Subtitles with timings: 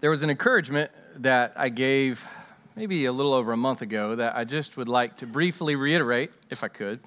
[0.00, 2.26] there was an encouragement that I gave
[2.74, 6.30] maybe a little over a month ago that I just would like to briefly reiterate,
[6.50, 7.00] if I could.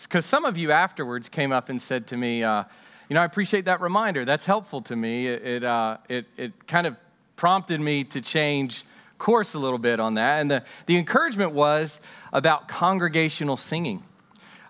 [0.00, 2.64] Because some of you afterwards came up and said to me, uh,
[3.08, 4.24] You know, I appreciate that reminder.
[4.24, 5.28] That's helpful to me.
[5.28, 6.96] It, it, uh, it, it kind of
[7.36, 8.84] prompted me to change
[9.18, 10.40] course a little bit on that.
[10.40, 12.00] And the, the encouragement was
[12.32, 14.02] about congregational singing.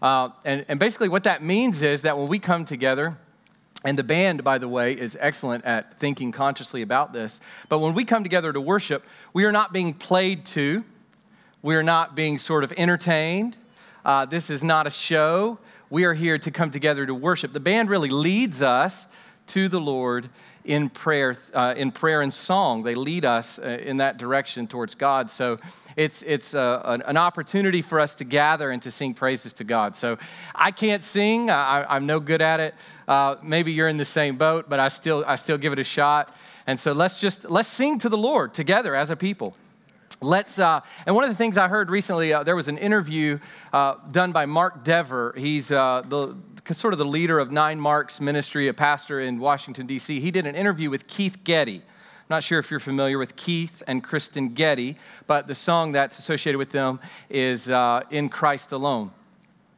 [0.02, 3.16] Uh, and, and basically, what that means is that when we come together,
[3.84, 7.40] and the band, by the way, is excellent at thinking consciously about this.
[7.68, 10.84] But when we come together to worship, we are not being played to,
[11.62, 13.56] we are not being sort of entertained.
[14.04, 15.58] Uh, this is not a show.
[15.90, 17.52] We are here to come together to worship.
[17.52, 19.06] The band really leads us
[19.48, 20.28] to the Lord
[20.64, 22.82] in prayer, uh, in prayer and song.
[22.82, 25.30] They lead us uh, in that direction towards God.
[25.30, 25.58] So
[25.96, 29.94] it's, it's uh, an, opportunity for us to gather and to sing praises to God.
[29.96, 30.18] So
[30.54, 32.74] I can't sing, I, am no good at it.
[33.06, 35.84] Uh, maybe you're in the same boat, but I still, I still give it a
[35.84, 36.34] shot.
[36.66, 39.54] And so let's just, let's sing to the Lord together as a people.
[40.20, 43.40] Let's, uh, and one of the things I heard recently, uh, there was an interview
[43.72, 45.34] uh, done by Mark Dever.
[45.36, 46.36] He's uh, the,
[46.70, 50.20] sort of the leader of Nine Marks Ministry, a pastor in Washington, D.C.
[50.20, 51.78] He did an interview with Keith Getty.
[51.78, 51.82] I'm
[52.30, 54.96] Not sure if you're familiar with Keith and Kristyn Getty,
[55.26, 59.10] but the song that's associated with them is uh, In Christ Alone.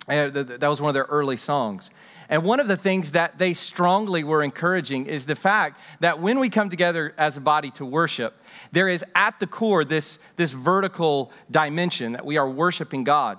[0.06, 1.90] And that was one of their early songs.
[2.28, 6.38] And one of the things that they strongly were encouraging is the fact that when
[6.38, 8.34] we come together as a body to worship,
[8.72, 13.38] there is at the core this, this vertical dimension that we are worshiping God.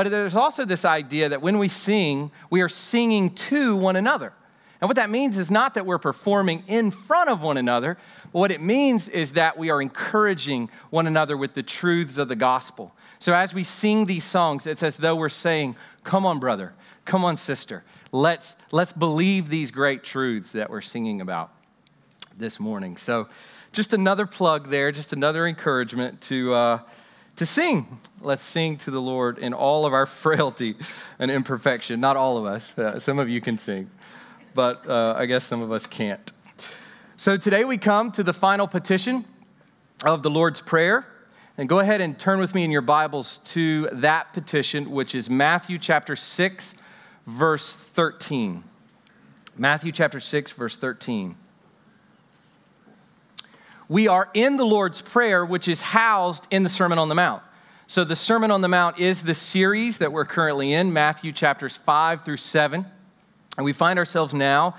[0.00, 4.32] But there's also this idea that when we sing, we are singing to one another.
[4.80, 7.98] And what that means is not that we're performing in front of one another,
[8.32, 12.34] what it means is that we are encouraging one another with the truths of the
[12.34, 12.94] gospel.
[13.18, 16.72] So as we sing these songs, it's as though we're saying, Come on, brother,
[17.04, 17.84] come on, sister.
[18.10, 21.52] Let's, let's believe these great truths that we're singing about
[22.38, 22.96] this morning.
[22.96, 23.28] So,
[23.72, 26.78] just another plug there, just another encouragement to, uh,
[27.40, 27.98] to sing.
[28.20, 30.76] Let's sing to the Lord in all of our frailty
[31.18, 31.98] and imperfection.
[31.98, 33.90] Not all of us, uh, some of you can sing,
[34.52, 36.32] but uh, I guess some of us can't.
[37.16, 39.24] So today we come to the final petition
[40.04, 41.06] of the Lord's Prayer.
[41.56, 45.30] And go ahead and turn with me in your Bibles to that petition, which is
[45.30, 46.74] Matthew chapter 6,
[47.26, 48.64] verse 13.
[49.56, 51.36] Matthew chapter 6, verse 13.
[53.90, 57.42] We are in the Lord's Prayer, which is housed in the Sermon on the Mount.
[57.88, 61.74] So, the Sermon on the Mount is the series that we're currently in, Matthew chapters
[61.74, 62.86] 5 through 7.
[63.56, 64.76] And we find ourselves now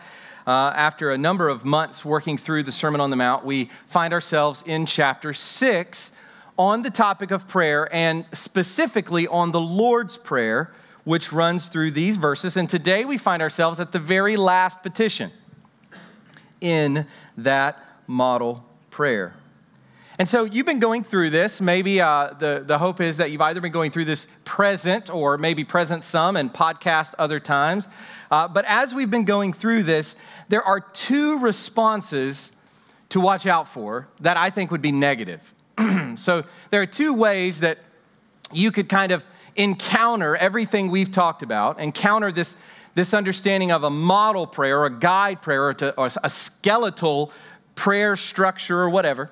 [0.47, 4.13] uh, after a number of months working through the Sermon on the Mount, we find
[4.13, 6.13] ourselves in chapter 6
[6.57, 10.71] on the topic of prayer and specifically on the Lord's Prayer,
[11.03, 12.55] which runs through these verses.
[12.55, 15.33] And today we find ourselves at the very last petition
[16.61, 17.05] in
[17.35, 17.77] that
[18.07, 18.70] model
[19.01, 19.33] prayer.
[20.19, 21.59] And so you've been going through this.
[21.59, 25.39] Maybe uh, the, the hope is that you've either been going through this present or
[25.39, 27.89] maybe present some and podcast other times.
[28.29, 30.15] Uh, but as we've been going through this,
[30.49, 32.51] there are two responses
[33.09, 35.51] to watch out for that I think would be negative.
[36.15, 37.79] so there are two ways that
[38.53, 39.25] you could kind of
[39.55, 42.55] encounter everything we've talked about, encounter this,
[42.93, 47.31] this understanding of a model prayer, or a guide prayer, or, to, or a skeletal
[47.81, 49.31] prayer structure, or whatever.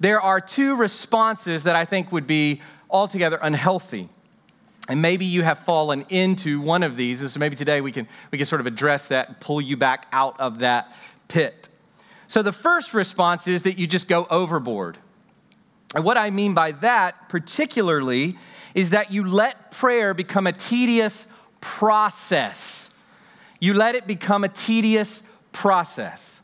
[0.00, 4.08] There are two responses that I think would be altogether unhealthy.
[4.88, 7.20] And maybe you have fallen into one of these.
[7.20, 9.76] And so maybe today we can, we can sort of address that and pull you
[9.76, 10.92] back out of that
[11.28, 11.68] pit.
[12.26, 14.98] So the first response is that you just go overboard.
[15.94, 18.36] And what I mean by that, particularly,
[18.74, 21.28] is that you let prayer become a tedious
[21.60, 22.90] process.
[23.60, 25.22] You let it become a tedious
[25.52, 26.40] process.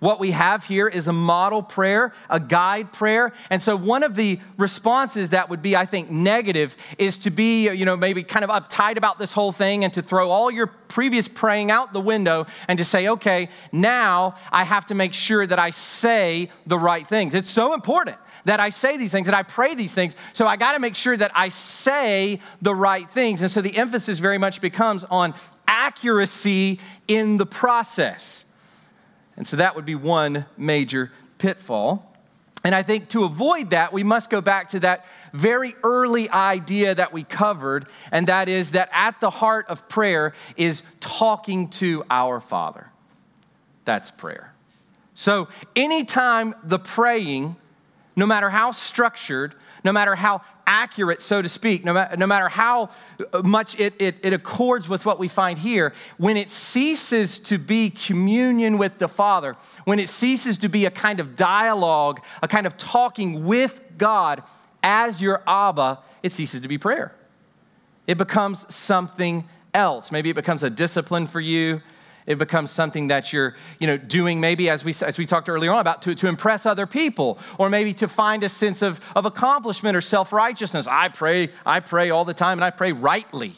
[0.00, 3.32] What we have here is a model prayer, a guide prayer.
[3.50, 7.70] And so one of the responses that would be, I think, negative is to be,
[7.70, 10.66] you know, maybe kind of uptight about this whole thing and to throw all your
[10.66, 15.46] previous praying out the window and to say, okay, now I have to make sure
[15.46, 17.34] that I say the right things.
[17.34, 20.16] It's so important that I say these things, that I pray these things.
[20.32, 23.42] So I got to make sure that I say the right things.
[23.42, 25.34] And so the emphasis very much becomes on
[25.68, 28.46] accuracy in the process.
[29.36, 32.06] And so that would be one major pitfall.
[32.62, 36.94] And I think to avoid that, we must go back to that very early idea
[36.94, 42.04] that we covered, and that is that at the heart of prayer is talking to
[42.10, 42.86] our Father.
[43.86, 44.52] That's prayer.
[45.14, 47.56] So anytime the praying,
[48.14, 49.54] no matter how structured,
[49.84, 52.90] no matter how accurate, so to speak, no, ma- no matter how
[53.32, 57.58] uh, much it, it, it accords with what we find here, when it ceases to
[57.58, 62.48] be communion with the Father, when it ceases to be a kind of dialogue, a
[62.48, 64.42] kind of talking with God
[64.82, 67.14] as your Abba, it ceases to be prayer.
[68.06, 70.10] It becomes something else.
[70.10, 71.80] Maybe it becomes a discipline for you.
[72.30, 75.72] It becomes something that you're, you know, doing maybe as we, as we talked earlier
[75.72, 79.26] on about to, to impress other people, or maybe to find a sense of, of
[79.26, 80.86] accomplishment or self-righteousness.
[80.86, 83.54] I pray, I pray all the time and I pray rightly.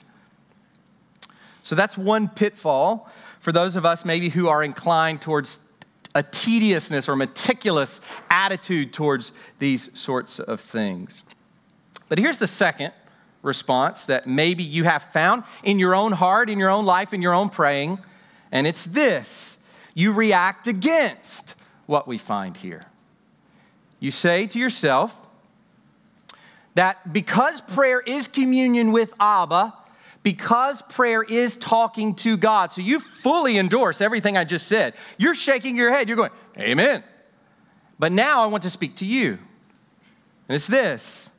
[1.62, 3.10] So that's one pitfall
[3.40, 5.58] for those of us maybe who are inclined towards
[6.14, 11.24] a tediousness or meticulous attitude towards these sorts of things.
[12.08, 12.94] But here's the second
[13.42, 17.20] response that maybe you have found in your own heart, in your own life, in
[17.20, 17.98] your own praying
[18.52, 19.58] and it's this
[19.94, 21.54] you react against
[21.86, 22.84] what we find here.
[23.98, 25.16] You say to yourself
[26.74, 29.74] that because prayer is communion with Abba,
[30.22, 34.94] because prayer is talking to God, so you fully endorse everything I just said.
[35.18, 37.02] You're shaking your head, you're going, Amen.
[37.98, 39.38] But now I want to speak to you.
[40.48, 41.30] And it's this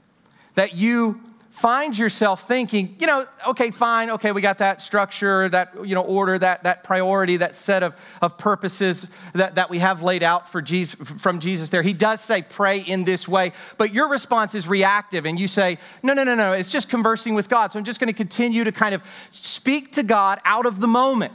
[0.56, 1.22] that you
[1.54, 6.02] find yourself thinking, you know, okay, fine, okay, we got that structure, that, you know,
[6.02, 10.52] order, that, that priority, that set of, of purposes that, that we have laid out
[10.52, 11.84] for Jesus, from Jesus there.
[11.84, 15.78] He does say pray in this way, but your response is reactive and you say,
[16.02, 17.72] no, no, no, no, it's just conversing with God.
[17.72, 20.88] So I'm just going to continue to kind of speak to God out of the
[20.88, 21.34] moment,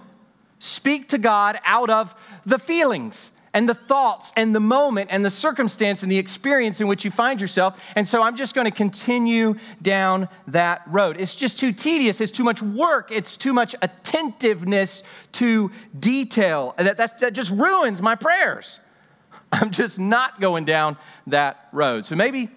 [0.58, 2.12] speak to God out of
[2.44, 6.86] the feelings and the thoughts and the moment and the circumstance and the experience in
[6.86, 7.82] which you find yourself.
[7.96, 11.16] And so I'm just going to continue down that road.
[11.18, 12.20] It's just too tedious.
[12.20, 13.10] It's too much work.
[13.10, 15.02] It's too much attentiveness
[15.32, 16.76] to detail.
[16.78, 18.78] That, that just ruins my prayers.
[19.52, 20.96] I'm just not going down
[21.26, 22.06] that road.
[22.06, 22.50] So maybe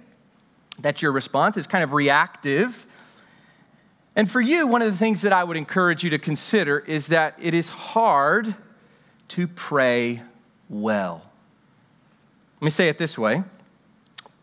[0.77, 1.57] that's your response.
[1.57, 2.85] It's kind of reactive.
[4.15, 7.07] And for you, one of the things that I would encourage you to consider is
[7.07, 8.53] that it is hard
[9.29, 10.21] to pray
[10.71, 11.21] well.
[12.59, 13.43] Let me say it this way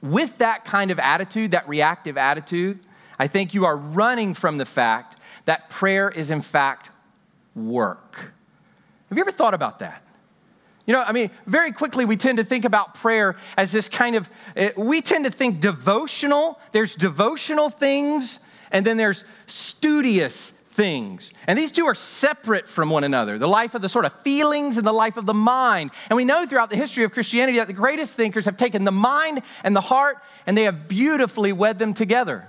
[0.00, 2.78] with that kind of attitude, that reactive attitude,
[3.18, 5.16] I think you are running from the fact
[5.46, 6.90] that prayer is, in fact,
[7.56, 8.16] work.
[9.08, 10.04] Have you ever thought about that?
[10.86, 14.14] You know, I mean, very quickly we tend to think about prayer as this kind
[14.14, 16.60] of, eh, we tend to think devotional.
[16.72, 18.40] There's devotional things,
[18.70, 21.32] and then there's studious things.
[21.48, 24.76] And these two are separate from one another the life of the sort of feelings
[24.76, 25.90] and the life of the mind.
[26.08, 28.92] And we know throughout the history of Christianity that the greatest thinkers have taken the
[28.92, 32.46] mind and the heart and they have beautifully wed them together.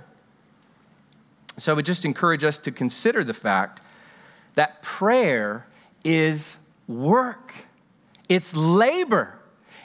[1.56, 3.80] So I would just encourage us to consider the fact
[4.54, 5.66] that prayer
[6.04, 6.56] is
[6.86, 7.52] work,
[8.28, 9.34] it's labor.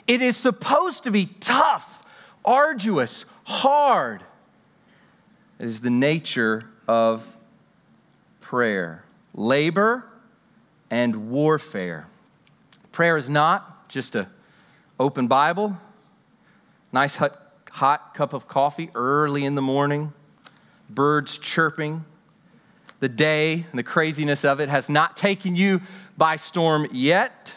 [0.06, 2.04] It is supposed to be tough,
[2.44, 4.22] arduous, hard.
[5.58, 7.26] It is the nature of
[8.46, 9.02] prayer
[9.34, 10.04] labor
[10.88, 12.06] and warfare.
[12.92, 14.28] Prayer is not just a
[15.00, 15.76] open Bible,
[16.92, 20.12] nice hot, hot cup of coffee early in the morning,
[20.88, 22.04] birds chirping.
[23.00, 25.82] The day and the craziness of it has not taken you
[26.16, 27.52] by storm yet.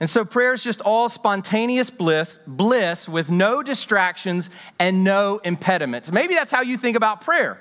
[0.00, 4.48] And so prayer is just all spontaneous bliss, bliss with no distractions
[4.78, 6.10] and no impediments.
[6.10, 7.60] Maybe that's how you think about prayer.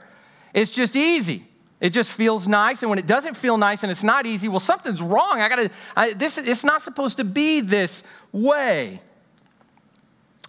[0.54, 1.46] It's just easy.
[1.82, 2.84] It just feels nice.
[2.84, 5.42] And when it doesn't feel nice and it's not easy, well, something's wrong.
[5.42, 9.02] I gotta, I, this, it's not supposed to be this way.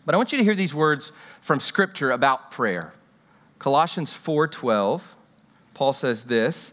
[0.04, 2.92] But I want you to hear these words from Scripture about prayer.
[3.58, 5.00] Colossians 4:12,
[5.72, 6.72] Paul says this,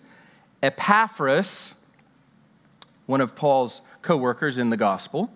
[0.62, 1.76] Epaphras,
[3.06, 5.32] one of Paul's co-workers in the gospel,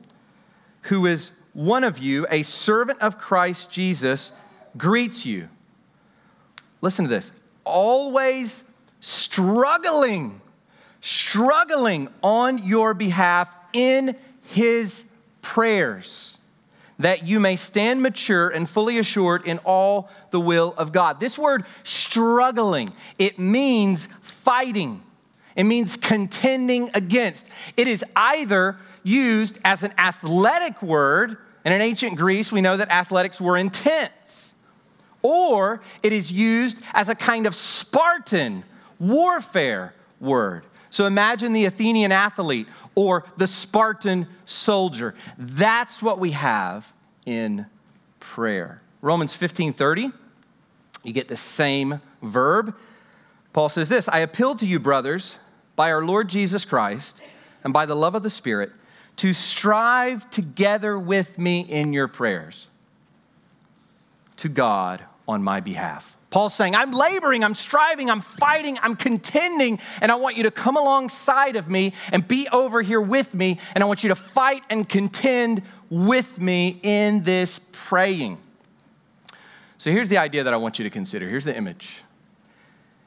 [0.84, 4.32] who is one of you, a servant of Christ Jesus,
[4.78, 5.48] greets you.
[6.82, 7.32] Listen to this.
[7.64, 8.64] Always
[9.04, 10.40] struggling,
[11.02, 15.04] struggling on your behalf in his
[15.42, 16.38] prayers,
[17.00, 21.20] that you may stand mature and fully assured in all the will of God.
[21.20, 25.02] This word struggling, it means fighting.
[25.58, 27.46] It means contending against.
[27.76, 32.90] It is either used as an athletic word, and in ancient Greece, we know that
[32.90, 34.54] athletics were intense,
[35.22, 38.64] or it is used as a kind of Spartan
[39.08, 40.64] warfare word.
[40.90, 45.16] So imagine the Athenian athlete or the Spartan soldier.
[45.38, 46.92] That's what we have
[47.26, 47.66] in
[48.20, 48.82] prayer.
[49.02, 50.14] Romans 15:30,
[51.04, 52.76] you get the same verb.
[53.54, 55.38] Paul says this, I appeal to you brothers
[55.76, 57.22] by our Lord Jesus Christ
[57.64, 58.72] and by the love of the Spirit
[59.18, 62.68] to strive together with me in your prayers
[64.38, 66.18] to God on my behalf.
[66.34, 70.52] Paul's saying, I'm laboring, I'm striving, I'm fighting, I'm contending, and I want you to
[70.52, 74.16] come alongside of me and be over here with me, and I want you to
[74.16, 75.62] fight and contend
[75.92, 78.40] with me in this praying.
[79.78, 81.30] So here's the idea that I want you to consider.
[81.30, 82.02] Here's the image.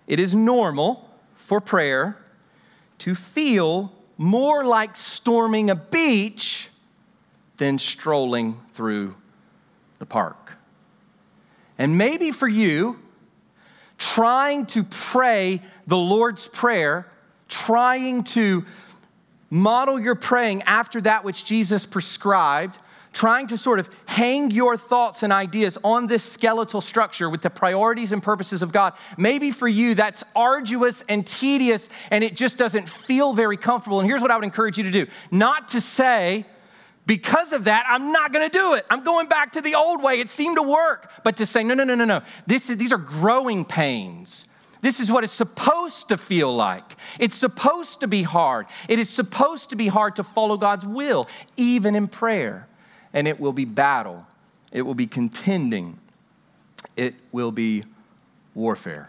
[0.07, 2.17] It is normal for prayer
[2.99, 6.69] to feel more like storming a beach
[7.57, 9.17] than strolling through
[9.99, 10.53] the park.
[11.77, 13.01] And maybe for you,
[13.99, 17.11] trying to pray the Lord's Prayer,
[17.49, 18.65] trying to
[19.51, 22.79] model your praying after that which Jesus prescribed,
[23.13, 27.49] trying to sort of hang your thoughts and ideas on this skeletal structure with the
[27.49, 28.93] priorities and purposes of God.
[29.17, 34.01] Maybe for you that's arduous and tedious and it just doesn't feel very comfortable.
[34.01, 36.45] And here's what I would encourage you to do not to say,
[37.07, 38.85] because of that, I'm not going to do it.
[38.91, 40.19] I'm going back to the old way.
[40.19, 41.11] It seemed to work.
[41.23, 42.23] But to say, no, no, no, no, no.
[42.47, 44.45] This is, these are growing pains.
[44.81, 46.97] This is what it's supposed to feel like.
[47.19, 48.67] It's supposed to be hard.
[48.89, 52.67] It is supposed to be hard to follow God's will, even in prayer.
[53.13, 54.27] And it will be battle,
[54.73, 55.99] it will be contending,
[56.97, 57.85] it will be
[58.55, 59.09] warfare.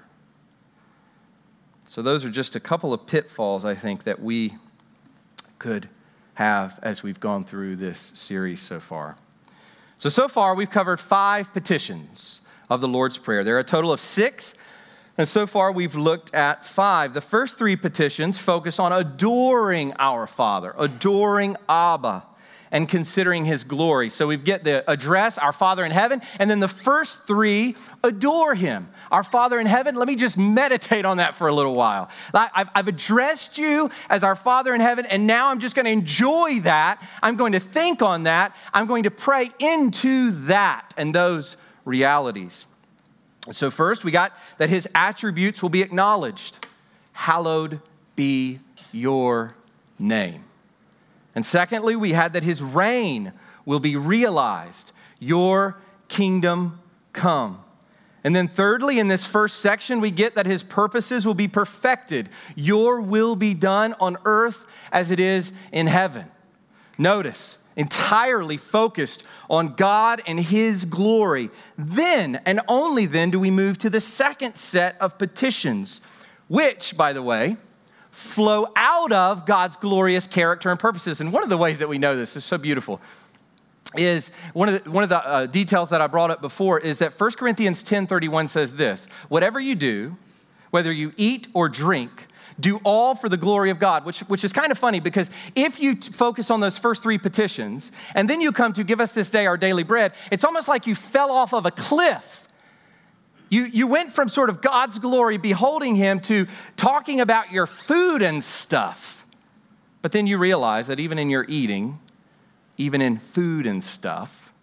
[1.85, 4.55] So, those are just a couple of pitfalls, I think, that we
[5.57, 5.89] could
[6.38, 9.17] have as we've gone through this series so far.
[9.98, 13.44] So, so far, we've covered five petitions of the Lord's Prayer.
[13.44, 14.53] There are a total of six,
[15.17, 17.15] and so far, we've looked at five.
[17.15, 22.24] The first three petitions focus on adoring our Father, adoring Abba
[22.71, 24.09] and considering his glory.
[24.09, 28.55] So we get the address, our Father in heaven, and then the first three adore
[28.55, 28.89] him.
[29.12, 32.09] Our Father in heaven, let me just meditate on that for a little while.
[32.33, 35.91] I've, I've addressed you as our Father in heaven, and now I'm just going to
[35.91, 37.01] enjoy that.
[37.21, 38.55] I'm going to think on that.
[38.74, 42.65] I'm going to pray into that and those realities.
[43.51, 46.65] So, first, we got that his attributes will be acknowledged.
[47.13, 47.79] Hallowed
[48.15, 48.59] be
[48.91, 49.55] your
[49.97, 50.43] name.
[51.38, 53.32] And secondly, we had that his reign
[53.63, 54.91] will be realized.
[55.20, 55.77] Your
[56.08, 56.82] kingdom
[57.13, 57.63] come.
[58.24, 62.29] And then, thirdly, in this first section, we get that his purposes will be perfected.
[62.56, 66.25] Your will be done on earth as it is in heaven.
[66.98, 71.51] Notice, entirely focused on God and his glory.
[71.77, 76.01] Then, and only then, do we move to the second set of petitions,
[76.48, 77.58] which, by the way,
[78.17, 81.21] flow out of God's glorious character and purposes.
[81.21, 83.00] And one of the ways that we know this is so beautiful
[83.95, 86.97] is one of the, one of the uh, details that I brought up before is
[86.97, 90.17] that 1 Corinthians 10:31 says this, whatever you do,
[90.71, 92.25] whether you eat or drink,
[92.59, 95.79] do all for the glory of God, which, which is kind of funny because if
[95.79, 99.12] you t- focus on those first three petitions and then you come to give us
[99.12, 102.46] this day our daily bread, it's almost like you fell off of a cliff
[103.49, 108.21] you, you went from sort of God's glory, beholding Him, to talking about your food
[108.21, 109.25] and stuff.
[110.01, 111.99] But then you realize that even in your eating,
[112.77, 114.53] even in food and stuff,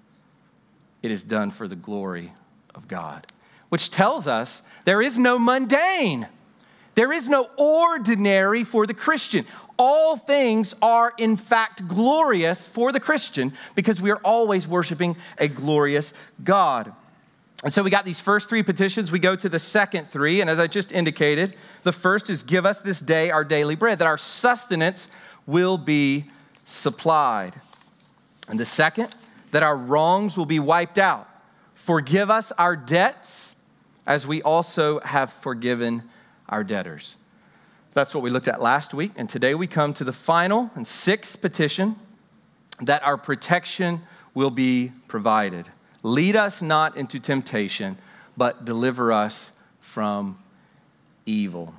[1.02, 2.32] it is done for the glory
[2.74, 3.26] of God,
[3.68, 6.28] which tells us there is no mundane,
[6.94, 9.44] there is no ordinary for the Christian.
[9.76, 15.48] All things are, in fact, glorious for the Christian because we are always worshiping a
[15.48, 16.12] glorious
[16.42, 16.92] God.
[17.64, 19.10] And so we got these first three petitions.
[19.10, 20.42] We go to the second three.
[20.42, 23.98] And as I just indicated, the first is give us this day our daily bread,
[24.00, 25.08] that our sustenance
[25.46, 26.26] will be
[26.66, 27.54] supplied.
[28.48, 29.14] And the second,
[29.50, 31.26] that our wrongs will be wiped out.
[31.74, 33.54] Forgive us our debts
[34.06, 36.02] as we also have forgiven
[36.50, 37.16] our debtors.
[37.94, 39.12] That's what we looked at last week.
[39.16, 41.96] And today we come to the final and sixth petition
[42.82, 44.02] that our protection
[44.34, 45.70] will be provided.
[46.04, 47.96] Lead us not into temptation,
[48.36, 50.38] but deliver us from
[51.24, 51.74] evil.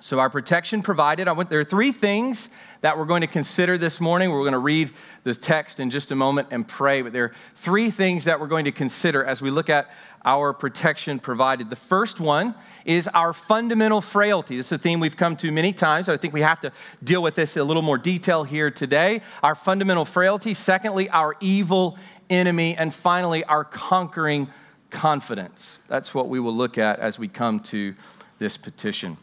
[0.00, 2.50] So, our protection provided, I went, there are three things
[2.82, 4.30] that we're going to consider this morning.
[4.30, 4.90] We're going to read
[5.22, 8.48] the text in just a moment and pray, but there are three things that we're
[8.48, 9.88] going to consider as we look at
[10.26, 11.70] our protection provided.
[11.70, 14.56] The first one is our fundamental frailty.
[14.56, 16.08] This is a theme we've come to many times.
[16.08, 16.72] I think we have to
[17.02, 19.22] deal with this in a little more detail here today.
[19.42, 20.54] Our fundamental frailty.
[20.54, 21.98] Secondly, our evil
[22.30, 24.48] enemy, and finally, our conquering
[24.90, 25.78] confidence.
[25.88, 27.94] That's what we will look at as we come to
[28.38, 29.16] this petition.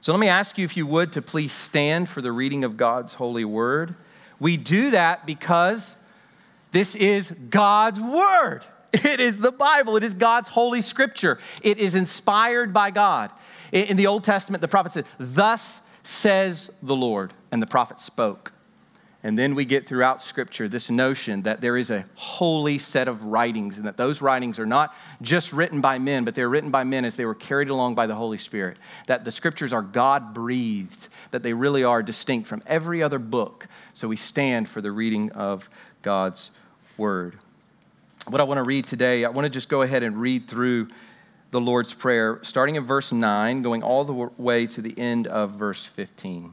[0.00, 2.76] So let me ask you, if you would, to please stand for the reading of
[2.76, 3.94] God's holy word.
[4.38, 5.96] We do that because
[6.72, 8.64] this is God's word.
[8.92, 9.96] It is the Bible.
[9.96, 11.38] It is God's holy scripture.
[11.62, 13.30] It is inspired by God.
[13.72, 18.52] In the Old Testament, the prophet said, Thus says the Lord, and the prophet spoke.
[19.24, 23.24] And then we get throughout Scripture this notion that there is a holy set of
[23.24, 26.84] writings, and that those writings are not just written by men, but they're written by
[26.84, 28.76] men as they were carried along by the Holy Spirit.
[29.06, 33.66] That the Scriptures are God breathed, that they really are distinct from every other book.
[33.94, 35.70] So we stand for the reading of
[36.02, 36.50] God's
[36.98, 37.38] Word.
[38.28, 40.88] What I want to read today, I want to just go ahead and read through
[41.50, 45.52] the Lord's Prayer, starting in verse 9, going all the way to the end of
[45.52, 46.52] verse 15.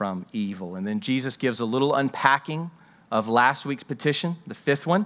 [0.00, 0.76] from evil.
[0.76, 2.70] And then Jesus gives a little unpacking
[3.12, 5.04] of last week's petition, the fifth one,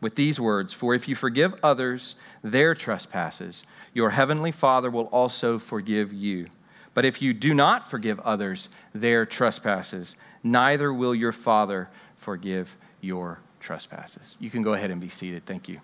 [0.00, 3.62] with these words For if you forgive others their trespasses,
[3.94, 6.46] your heavenly Father will also forgive you.
[6.92, 13.38] But if you do not forgive others their trespasses, neither will your Father forgive your
[13.60, 14.34] trespasses.
[14.40, 15.46] You can go ahead and be seated.
[15.46, 15.80] Thank you.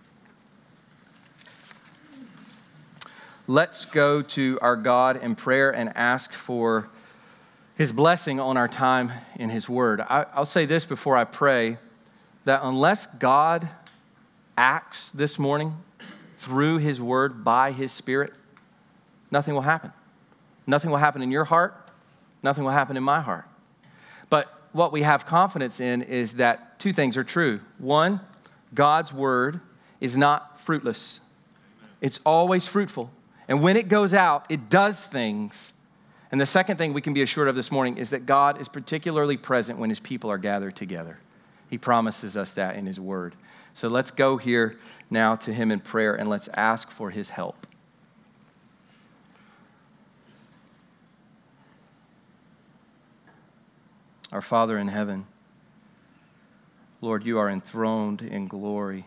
[3.47, 6.89] Let's go to our God in prayer and ask for
[7.75, 10.01] his blessing on our time in his word.
[10.01, 11.79] I, will say this before I pray
[12.45, 13.69] that unless God
[14.57, 15.77] acts this morning
[16.39, 18.33] through his word by his spirit,
[19.31, 19.93] nothing will happen.
[20.67, 21.75] Nothing will happen in your heart,
[22.43, 23.47] nothing will happen in my heart.
[24.29, 27.61] But what we have confidence in is that two things are true.
[27.79, 28.21] One,
[28.75, 29.61] God's word
[30.01, 31.21] is not fruitless,
[32.01, 33.11] it's always fruitful.
[33.49, 35.73] And when it goes out, it does things
[36.33, 38.67] and the second thing we can be assured of this morning is that God is
[38.67, 41.19] particularly present when his people are gathered together.
[41.69, 43.35] He promises us that in his word.
[43.75, 44.79] So let's go here
[45.11, 47.67] now to him in prayer and let's ask for his help.
[54.33, 55.27] Our Father in heaven,
[57.03, 59.05] Lord, you are enthroned in glory,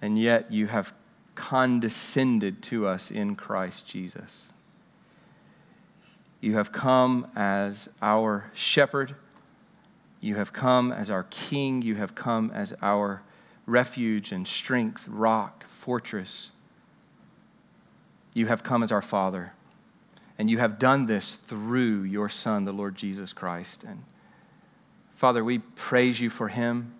[0.00, 0.92] and yet you have
[1.34, 4.46] condescended to us in Christ Jesus.
[6.40, 9.14] You have come as our shepherd.
[10.20, 11.82] You have come as our king.
[11.82, 13.22] You have come as our
[13.64, 16.50] refuge and strength, rock, fortress.
[18.34, 19.52] You have come as our Father.
[20.38, 23.84] And you have done this through your Son, the Lord Jesus Christ.
[23.84, 24.02] And
[25.14, 26.92] Father, we praise you for him.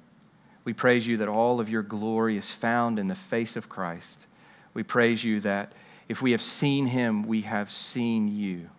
[0.65, 4.27] We praise you that all of your glory is found in the face of Christ.
[4.73, 5.73] We praise you that
[6.09, 8.71] if we have seen him, we have seen you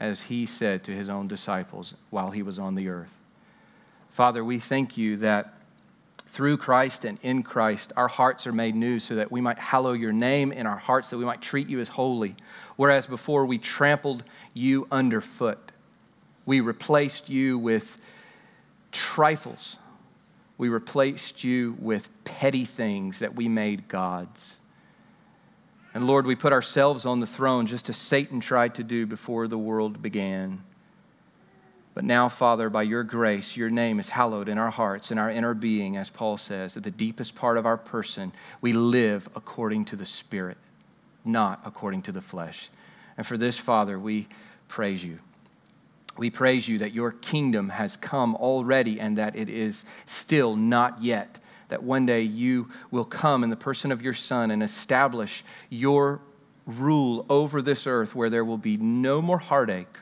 [0.00, 3.12] as he said to his own disciples while he was on the earth.
[4.10, 5.54] Father, we thank you that
[6.26, 9.92] through Christ and in Christ, our hearts are made new so that we might hallow
[9.92, 12.36] your name in our hearts, that we might treat you as holy.
[12.76, 14.22] Whereas before we trampled
[14.54, 15.58] you underfoot,
[16.46, 17.98] we replaced you with
[18.92, 19.76] trifles.
[20.56, 24.59] We replaced you with petty things that we made gods.
[25.92, 29.48] And Lord, we put ourselves on the throne just as Satan tried to do before
[29.48, 30.62] the world began.
[31.94, 35.28] But now, Father, by your grace, your name is hallowed in our hearts, in our
[35.28, 39.86] inner being, as Paul says, at the deepest part of our person, we live according
[39.86, 40.56] to the Spirit,
[41.24, 42.70] not according to the flesh.
[43.16, 44.28] And for this, Father, we
[44.68, 45.18] praise you.
[46.16, 51.02] We praise you that your kingdom has come already and that it is still not
[51.02, 51.39] yet
[51.70, 56.20] that one day you will come in the person of your Son and establish your
[56.66, 59.96] rule over this earth where there will be no more heartache,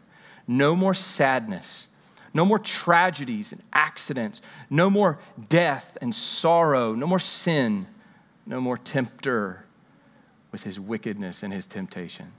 [0.46, 1.88] no more sadness,
[2.34, 7.86] no more tragedies and accidents, no more death and sorrow, no more sin,
[8.46, 9.64] no more tempter
[10.52, 12.32] with his wickedness and his temptation.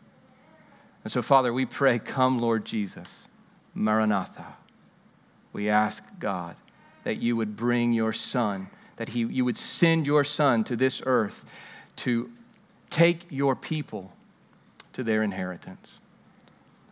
[1.03, 3.27] And so, Father, we pray, come, Lord Jesus,
[3.73, 4.57] Maranatha.
[5.53, 6.55] We ask, God,
[7.03, 11.01] that you would bring your Son that he, you would send your son to this
[11.05, 11.45] earth
[11.95, 12.29] to
[12.89, 14.11] take your people
[14.91, 16.01] to their inheritance.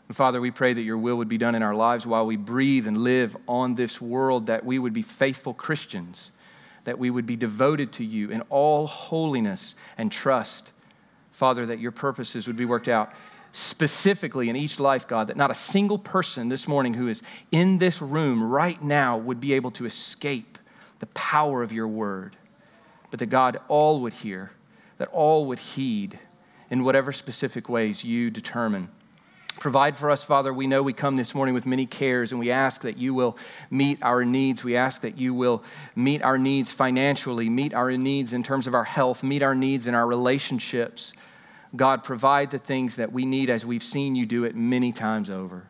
[0.07, 2.37] And Father, we pray that your will would be done in our lives while we
[2.37, 6.31] breathe and live on this world, that we would be faithful Christians,
[6.85, 10.71] that we would be devoted to you in all holiness and trust.
[11.33, 13.11] Father, that your purposes would be worked out
[13.51, 17.79] specifically in each life, God, that not a single person this morning who is in
[17.79, 20.56] this room right now would be able to escape
[20.99, 22.35] the power of your word,
[23.11, 24.51] but that God all would hear,
[24.97, 26.19] that all would heed
[26.69, 28.89] in whatever specific ways you determine
[29.59, 30.53] Provide for us, Father.
[30.53, 33.37] We know we come this morning with many cares, and we ask that you will
[33.71, 34.63] meet our needs.
[34.63, 35.63] We ask that you will
[35.95, 39.87] meet our needs financially, meet our needs in terms of our health, meet our needs
[39.87, 41.13] in our relationships.
[41.75, 45.29] God, provide the things that we need as we've seen you do it many times
[45.29, 45.67] over.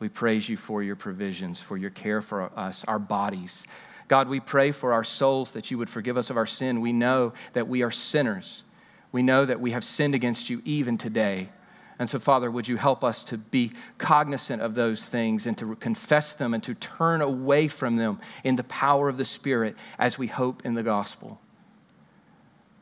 [0.00, 3.64] We praise you for your provisions, for your care for us, our bodies.
[4.08, 6.80] God, we pray for our souls that you would forgive us of our sin.
[6.80, 8.64] We know that we are sinners.
[9.12, 11.50] We know that we have sinned against you even today.
[11.98, 15.74] And so, Father, would you help us to be cognizant of those things and to
[15.76, 20.16] confess them and to turn away from them in the power of the Spirit as
[20.16, 21.40] we hope in the gospel?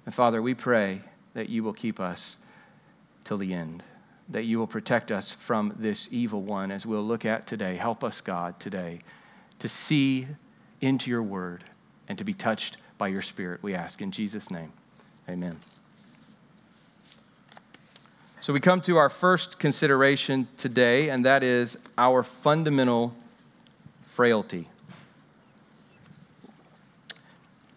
[0.05, 1.01] And Father, we pray
[1.35, 2.37] that you will keep us
[3.25, 3.83] till the end,
[4.29, 7.75] that you will protect us from this evil one as we'll look at today.
[7.75, 9.01] Help us, God, today
[9.59, 10.29] to see
[10.81, 11.65] into your word
[12.09, 14.73] and to be touched by your Spirit, we ask in Jesus' name.
[15.29, 15.57] Amen.
[18.41, 23.15] So we come to our first consideration today, and that is our fundamental
[24.07, 24.69] frailty.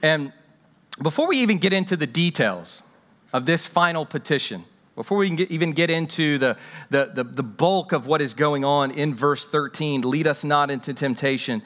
[0.01, 0.31] And
[1.01, 2.83] before we even get into the details
[3.33, 4.63] of this final petition,
[4.95, 6.57] before we get, even get into the,
[6.89, 10.69] the, the, the bulk of what is going on in verse 13, lead us not
[10.69, 11.63] into temptation,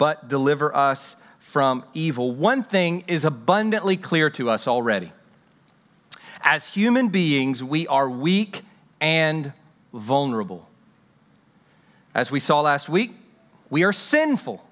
[0.00, 2.32] but deliver us from evil.
[2.32, 5.12] One thing is abundantly clear to us already
[6.42, 8.62] as human beings, we are weak
[9.00, 9.52] and
[9.92, 10.68] vulnerable.
[12.14, 13.12] As we saw last week,
[13.68, 14.64] we are sinful.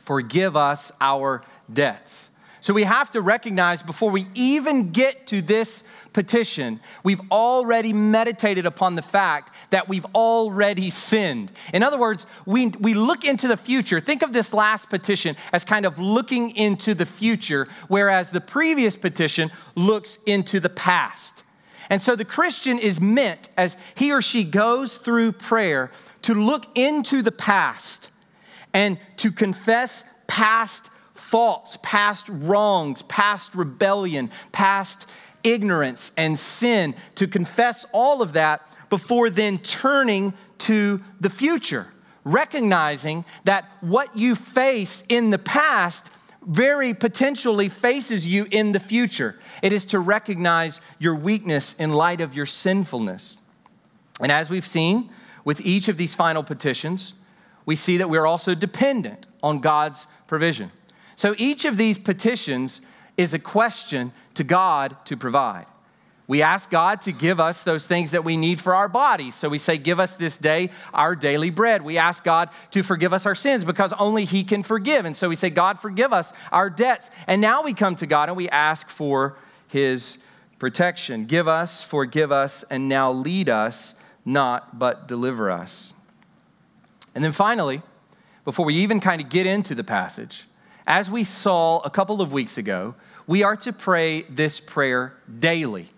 [0.00, 2.30] Forgive us our debts.
[2.64, 8.64] So we have to recognize before we even get to this petition, we've already meditated
[8.64, 11.52] upon the fact that we've already sinned.
[11.74, 14.00] In other words, we, we look into the future.
[14.00, 18.96] Think of this last petition as kind of looking into the future, whereas the previous
[18.96, 21.42] petition looks into the past.
[21.90, 25.90] And so the Christian is meant, as he or she goes through prayer,
[26.22, 28.08] to look into the past
[28.72, 30.88] and to confess past
[31.34, 35.08] faults, past wrongs, past rebellion, past
[35.42, 41.88] ignorance and sin, to confess all of that before then turning to the future,
[42.22, 46.08] recognizing that what you face in the past
[46.46, 49.36] very potentially faces you in the future.
[49.60, 53.38] It is to recognize your weakness in light of your sinfulness.
[54.20, 55.10] And as we've seen
[55.44, 57.12] with each of these final petitions,
[57.66, 60.70] we see that we're also dependent on God's provision.
[61.16, 62.80] So each of these petitions
[63.16, 65.66] is a question to God to provide.
[66.26, 69.34] We ask God to give us those things that we need for our bodies.
[69.34, 71.82] So we say, Give us this day our daily bread.
[71.82, 75.04] We ask God to forgive us our sins because only He can forgive.
[75.04, 77.10] And so we say, God, forgive us our debts.
[77.26, 79.36] And now we come to God and we ask for
[79.68, 80.16] His
[80.58, 81.26] protection.
[81.26, 85.92] Give us, forgive us, and now lead us, not but deliver us.
[87.14, 87.82] And then finally,
[88.46, 90.46] before we even kind of get into the passage,
[90.86, 92.94] as we saw a couple of weeks ago,
[93.26, 95.90] we are to pray this prayer daily.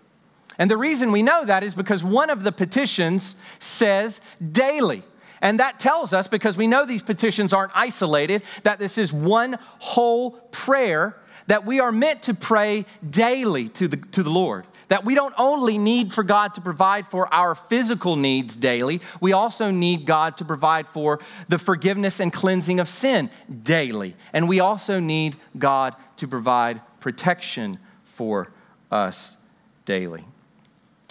[0.57, 4.21] And the reason we know that is because one of the petitions says
[4.51, 5.03] daily.
[5.41, 9.59] And that tells us, because we know these petitions aren't isolated, that this is one
[9.77, 14.65] whole prayer that we are meant to pray daily to the, to the Lord.
[14.87, 19.33] That we don't only need for God to provide for our physical needs daily, we
[19.33, 21.19] also need God to provide for
[21.49, 23.29] the forgiveness and cleansing of sin
[23.63, 24.15] daily.
[24.31, 28.51] And we also need God to provide protection for
[28.91, 29.37] us
[29.85, 30.23] daily.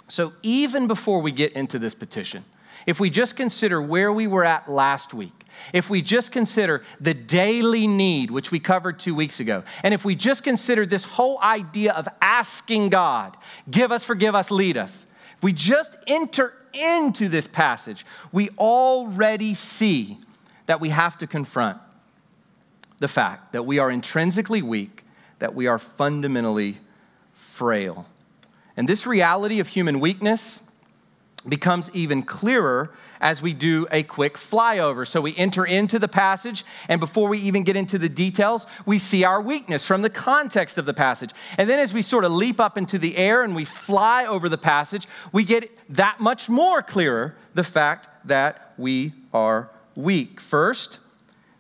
[0.09, 2.45] So, even before we get into this petition,
[2.87, 5.36] if we just consider where we were at last week,
[5.73, 10.05] if we just consider the daily need, which we covered two weeks ago, and if
[10.05, 13.37] we just consider this whole idea of asking God,
[13.71, 19.55] give us, forgive us, lead us, if we just enter into this passage, we already
[19.55, 20.19] see
[20.66, 21.79] that we have to confront
[22.99, 25.05] the fact that we are intrinsically weak,
[25.38, 26.79] that we are fundamentally
[27.35, 28.07] frail.
[28.77, 30.61] And this reality of human weakness
[31.49, 32.92] becomes even clearer
[33.27, 35.05] as we do a quick flyover.
[35.05, 39.01] So we enter into the passage, and before we even get into the details, we
[39.01, 41.33] see our weakness from the context of the passage.
[41.59, 44.49] And then as we sort of leap up into the air and we fly over
[44.49, 50.41] the passage, we get that much more clearer the fact that we are weak.
[50.41, 51.01] First,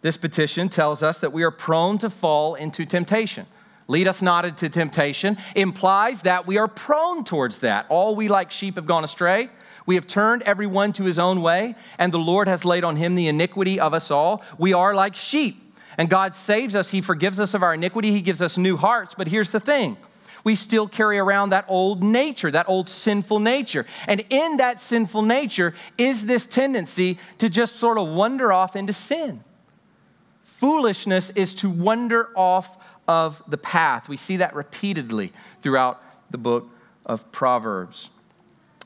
[0.02, 3.44] this petition tells us that we are prone to fall into temptation.
[3.88, 7.86] Lead us not into temptation implies that we are prone towards that.
[7.88, 9.50] All we like sheep have gone astray.
[9.86, 13.14] We have turned everyone to his own way, and the Lord has laid on him
[13.14, 14.42] the iniquity of us all.
[14.58, 15.62] We are like sheep,
[15.96, 16.90] and God saves us.
[16.90, 18.10] He forgives us of our iniquity.
[18.10, 19.14] He gives us new hearts.
[19.14, 19.96] But here's the thing
[20.42, 23.84] we still carry around that old nature, that old sinful nature.
[24.06, 28.92] And in that sinful nature is this tendency to just sort of wander off into
[28.92, 29.42] sin.
[30.44, 34.08] Foolishness is to wander off of the path.
[34.08, 36.68] We see that repeatedly throughout the book
[37.04, 38.10] of Proverbs.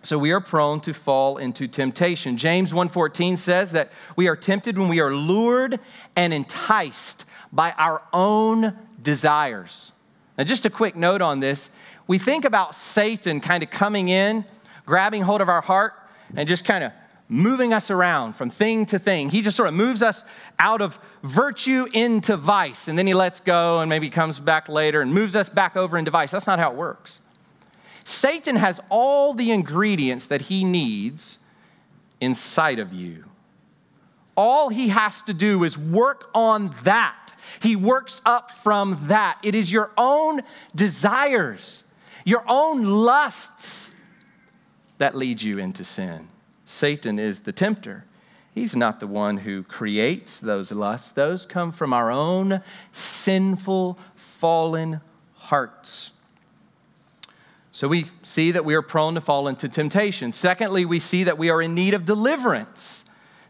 [0.03, 2.37] So we are prone to fall into temptation.
[2.37, 5.79] James 1:14 says that we are tempted when we are lured
[6.17, 9.93] and enticed by our own desires.
[10.39, 11.71] Now just a quick note on this.
[12.07, 14.45] We think about Satan kind of coming in,
[14.87, 15.93] grabbing hold of our heart
[16.35, 16.93] and just kind of
[17.29, 19.29] moving us around from thing to thing.
[19.29, 20.25] He just sort of moves us
[20.59, 25.01] out of virtue into vice, and then he lets go and maybe comes back later
[25.01, 26.33] and moves us back over into vice.
[26.33, 27.21] That's not how it works.
[28.11, 31.39] Satan has all the ingredients that he needs
[32.21, 33.25] inside of you.
[34.37, 37.33] All he has to do is work on that.
[37.63, 39.39] He works up from that.
[39.45, 40.43] It is your own
[40.75, 41.85] desires,
[42.25, 43.93] your own lusts
[44.99, 46.27] that lead you into sin.
[46.65, 48.07] Satan is the tempter.
[48.53, 52.61] He's not the one who creates those lusts, those come from our own
[52.93, 55.01] sinful, fallen
[55.35, 56.11] hearts.
[57.81, 60.33] So we see that we are prone to fall into temptation.
[60.33, 63.07] Secondly, we see that we are in need of deliverance.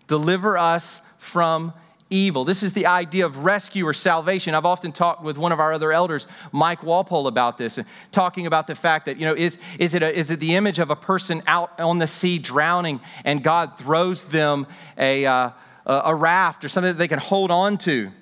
[0.06, 1.72] Deliver us from
[2.10, 2.44] evil.
[2.44, 4.54] This is the idea of rescue or salvation.
[4.54, 7.80] I've often talked with one of our other elders, Mike Walpole, about this,
[8.12, 10.78] talking about the fact that, you know, is, is, it a, is it the image
[10.78, 15.50] of a person out on the sea drowning and God throws them a, uh,
[15.86, 18.12] a raft or something that they can hold on to?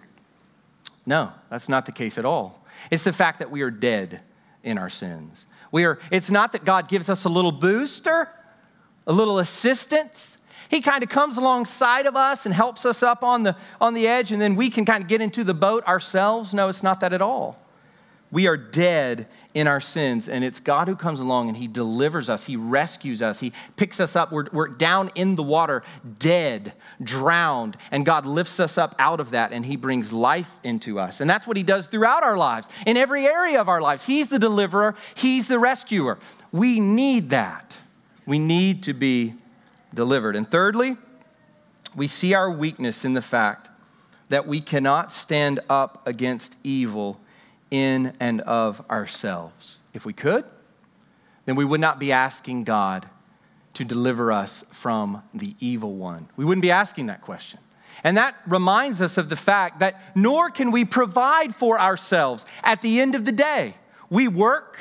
[1.05, 2.65] No, that's not the case at all.
[2.91, 4.23] It's the fact that we are dead
[4.63, 5.45] in our sins.
[5.71, 8.29] We are, it's not that God gives us a little booster,
[9.07, 10.39] a little assistance.
[10.69, 14.07] He kind of comes alongside of us and helps us up on the, on the
[14.07, 16.53] edge, and then we can kind of get into the boat ourselves.
[16.53, 17.57] No, it's not that at all.
[18.31, 22.29] We are dead in our sins, and it's God who comes along and He delivers
[22.29, 22.45] us.
[22.45, 23.41] He rescues us.
[23.41, 24.31] He picks us up.
[24.31, 25.83] We're, we're down in the water,
[26.19, 31.01] dead, drowned, and God lifts us up out of that and He brings life into
[31.01, 31.23] us.
[31.23, 34.05] And that's what He does throughout our lives, in every area of our lives.
[34.05, 36.19] He's the deliverer, He's the rescuer.
[36.53, 37.79] We need that.
[38.27, 39.35] We need to be
[39.95, 40.37] delivered.
[40.37, 40.99] And thirdly,
[41.97, 43.69] we see our weakness in the fact
[44.29, 47.19] that we cannot stand up against evil
[47.71, 49.79] in and of ourselves.
[49.95, 50.45] If we could,
[51.45, 53.09] then we would not be asking God
[53.75, 56.29] to deliver us from the evil one.
[56.37, 57.61] We wouldn't be asking that question.
[58.05, 62.83] And that reminds us of the fact that nor can we provide for ourselves at
[62.83, 63.75] the end of the day.
[64.11, 64.79] We work,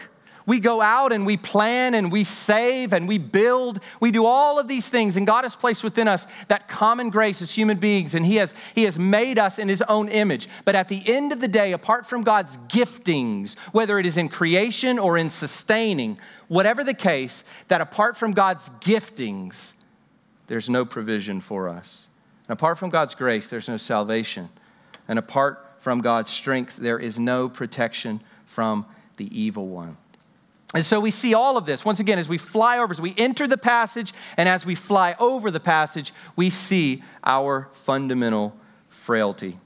[0.48, 3.82] we go out and we plan and we save and we build.
[4.00, 5.18] We do all of these things.
[5.18, 8.16] And God has placed within us that common grace as human beings.
[8.16, 10.48] And He has, he has made us in His own image.
[10.64, 14.30] But at the end of the day, apart from God's giftings, whether it is in
[14.30, 19.74] creation or in sustaining, whatever the case, that apart from God's giftings,
[20.48, 22.08] there's no provision for us.
[22.48, 24.48] And apart from God's grace, there's no salvation.
[25.10, 28.86] And apart from God's strength, there is no protection from
[29.18, 29.98] the evil one.
[30.74, 33.14] And so we see all of this once again as we fly over, as we
[33.18, 38.54] enter the passage, and as we fly over the passage, we see our fundamental
[38.90, 39.58] frailty.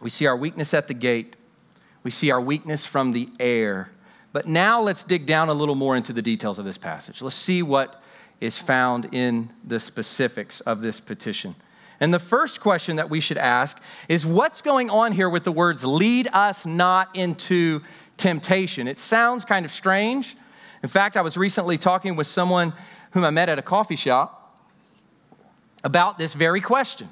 [0.00, 1.36] We see our weakness at the gate,
[2.04, 3.90] we see our weakness from the air.
[4.32, 7.22] But now let's dig down a little more into the details of this passage.
[7.22, 8.02] Let's see what
[8.40, 11.56] is found in the specifics of this petition.
[12.00, 15.52] And the first question that we should ask is what's going on here with the
[15.52, 17.80] words, lead us not into
[18.16, 18.88] temptation.
[18.88, 20.36] It sounds kind of strange.
[20.82, 22.72] In fact, I was recently talking with someone
[23.12, 24.58] whom I met at a coffee shop
[25.84, 27.08] about this very question.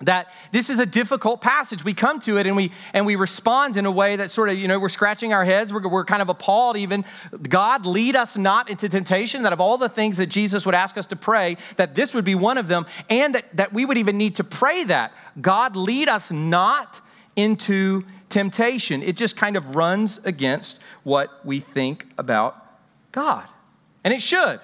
[0.00, 1.84] That this is a difficult passage.
[1.84, 4.58] We come to it and we and we respond in a way that sort of,
[4.58, 5.72] you know, we're scratching our heads.
[5.72, 7.04] We're, we're kind of appalled even.
[7.48, 9.44] God, lead us not into temptation.
[9.44, 12.24] That of all the things that Jesus would ask us to pray, that this would
[12.24, 15.12] be one of them, and that, that we would even need to pray that.
[15.40, 17.00] God, lead us not
[17.36, 19.02] into temptation.
[19.02, 22.56] It just kind of runs against what we think about
[23.12, 23.46] God.
[24.02, 24.58] And it should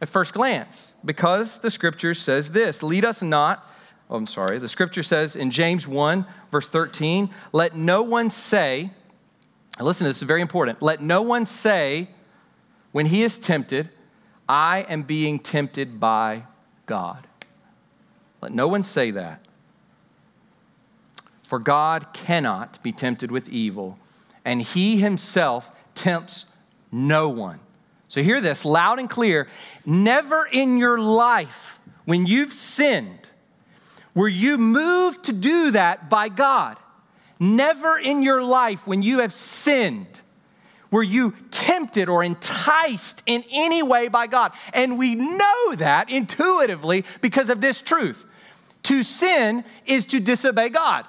[0.00, 3.70] at first glance, because the scripture says this lead us not.
[4.08, 4.58] Oh, I'm sorry.
[4.58, 8.90] The scripture says in James 1, verse 13, let no one say,
[9.80, 10.82] listen, this is very important.
[10.82, 12.08] Let no one say
[12.92, 13.88] when he is tempted,
[14.48, 16.44] I am being tempted by
[16.86, 17.26] God.
[18.40, 19.43] Let no one say that.
[21.54, 23.96] For God cannot be tempted with evil,
[24.44, 26.46] and he himself tempts
[26.90, 27.60] no one.
[28.08, 29.46] So hear this loud and clear.
[29.86, 33.28] Never in your life, when you've sinned,
[34.16, 36.76] were you moved to do that by God.
[37.38, 40.08] Never in your life, when you have sinned,
[40.90, 44.54] were you tempted or enticed in any way by God?
[44.72, 48.24] And we know that intuitively because of this truth.
[48.82, 51.06] To sin is to disobey God.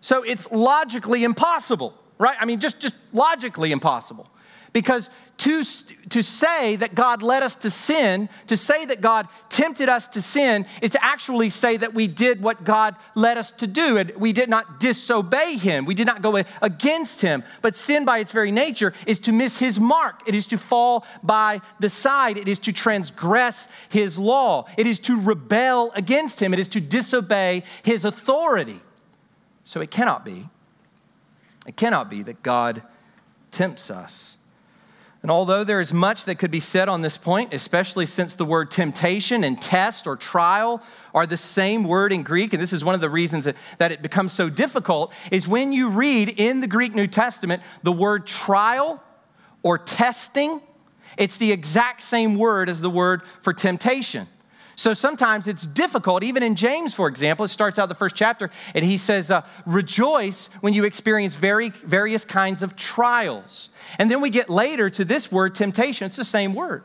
[0.00, 2.36] So it's logically impossible, right?
[2.40, 4.30] I mean, just, just logically impossible.
[4.72, 5.64] Because to,
[6.10, 10.20] to say that God led us to sin, to say that God tempted us to
[10.20, 13.96] sin, is to actually say that we did what God led us to do.
[13.96, 17.42] And we did not disobey Him, we did not go against Him.
[17.62, 21.06] But sin, by its very nature, is to miss His mark, it is to fall
[21.22, 26.52] by the side, it is to transgress His law, it is to rebel against Him,
[26.52, 28.80] it is to disobey His authority.
[29.70, 30.48] So it cannot be.
[31.64, 32.82] It cannot be that God
[33.52, 34.36] tempts us.
[35.22, 38.44] And although there is much that could be said on this point, especially since the
[38.44, 40.82] word temptation and test or trial
[41.14, 43.92] are the same word in Greek, and this is one of the reasons that, that
[43.92, 48.26] it becomes so difficult, is when you read in the Greek New Testament the word
[48.26, 49.00] trial
[49.62, 50.60] or testing,
[51.16, 54.26] it's the exact same word as the word for temptation.
[54.80, 58.50] So sometimes it's difficult, even in James, for example, it starts out the first chapter
[58.74, 63.68] and he says, uh, Rejoice when you experience very, various kinds of trials.
[63.98, 66.06] And then we get later to this word, temptation.
[66.06, 66.84] It's the same word.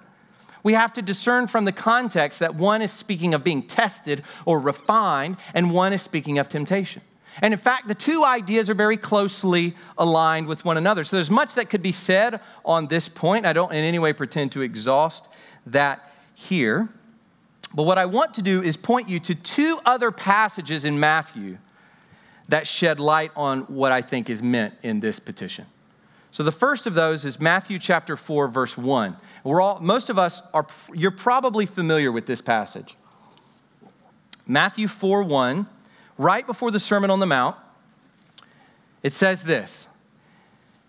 [0.62, 4.60] We have to discern from the context that one is speaking of being tested or
[4.60, 7.02] refined, and one is speaking of temptation.
[7.42, 11.06] And in fact, the two ideas are very closely aligned with one another.
[11.06, 13.46] So there's much that could be said on this point.
[13.46, 15.30] I don't in any way pretend to exhaust
[15.66, 16.90] that here.
[17.76, 21.58] But what I want to do is point you to two other passages in Matthew
[22.48, 25.66] that shed light on what I think is meant in this petition.
[26.32, 29.18] So the first of those is Matthew chapter 4 verse 1.
[29.44, 32.96] We're all most of us are you're probably familiar with this passage.
[34.48, 35.68] Matthew 4 1,
[36.18, 37.58] right before the Sermon on the Mount,
[39.04, 39.88] it says this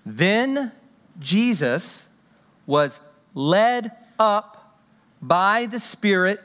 [0.04, 0.70] Then
[1.18, 2.06] Jesus
[2.64, 3.00] was
[3.34, 4.78] led up
[5.20, 6.40] by the Spirit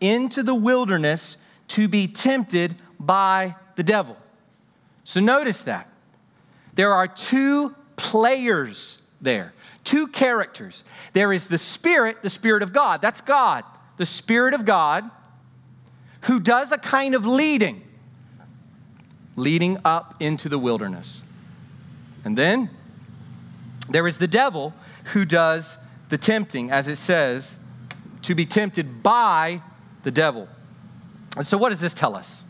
[0.00, 1.36] into the wilderness
[1.68, 4.16] to be tempted by the devil.
[5.04, 5.88] So notice that.
[6.74, 9.54] There are two players there,
[9.84, 10.84] two characters.
[11.12, 13.00] There is the Spirit, the Spirit of God.
[13.00, 13.64] That's God.
[13.96, 15.10] The Spirit of God
[16.22, 17.82] who does a kind of leading,
[19.36, 21.22] leading up into the wilderness.
[22.24, 22.68] And then
[23.88, 24.74] there is the devil
[25.12, 25.78] who does
[26.08, 27.56] the tempting, as it says,
[28.22, 29.62] to be tempted by
[30.06, 30.46] the devil.
[31.36, 32.44] And so, what does this tell us?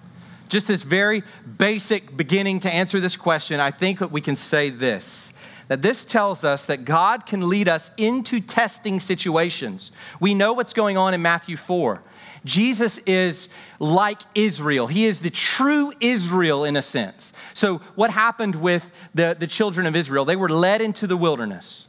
[0.50, 1.22] Just this very
[1.56, 5.32] basic beginning to answer this question, I think that we can say this
[5.68, 9.90] that this tells us that God can lead us into testing situations.
[10.20, 12.00] We know what's going on in Matthew 4.
[12.44, 13.48] Jesus is
[13.80, 14.86] like Israel.
[14.86, 17.32] He is the true Israel in a sense.
[17.54, 20.26] So, what happened with the, the children of Israel?
[20.26, 21.88] They were led into the wilderness,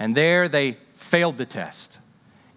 [0.00, 2.00] and there they failed the test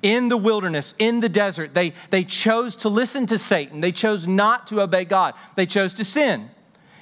[0.04, 3.82] in the wilderness, in the desert, they, they chose to listen to Satan.
[3.82, 5.34] They chose not to obey God.
[5.56, 6.52] They chose to sin.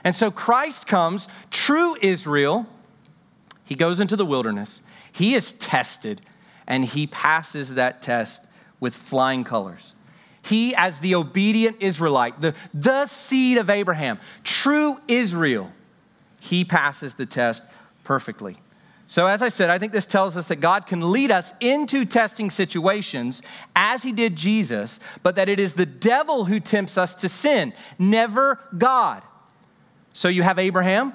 [0.04, 2.68] And so Christ comes, true Israel.
[3.66, 4.82] He goes into the wilderness.
[5.12, 6.22] He is tested,
[6.68, 8.46] and he passes that test
[8.80, 9.94] with flying colors.
[10.44, 15.72] He, as the obedient Israelite, the, the seed of Abraham, true Israel,
[16.40, 17.64] he passes the test
[18.04, 18.58] perfectly.
[19.12, 22.06] So, as I said, I think this tells us that God can lead us into
[22.06, 23.44] testing situations
[23.76, 27.74] as he did Jesus, but that it is the devil who tempts us to sin,
[28.00, 29.22] never God.
[30.14, 31.12] So, you have Abraham,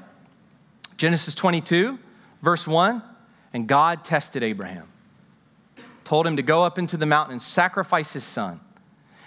[0.99, 1.99] Genesis 22,
[2.43, 3.01] verse 1,
[3.55, 4.89] and God tested Abraham,
[6.05, 8.61] told him to go up into the mountain and sacrifice his son.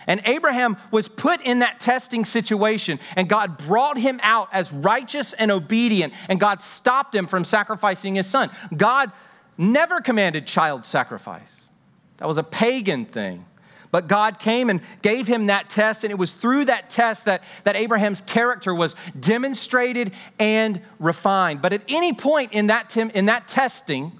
[0.10, 5.34] And Abraham was put in that testing situation, and God brought him out as righteous
[5.34, 8.50] and obedient, and God stopped him from sacrificing his son.
[8.76, 9.12] God
[9.56, 11.70] never commanded child sacrifice,
[12.18, 13.46] that was a pagan thing.
[13.92, 17.44] But God came and gave him that test, and it was through that test that,
[17.64, 21.62] that Abraham's character was demonstrated and refined.
[21.62, 24.12] But at any point in that, in that testing,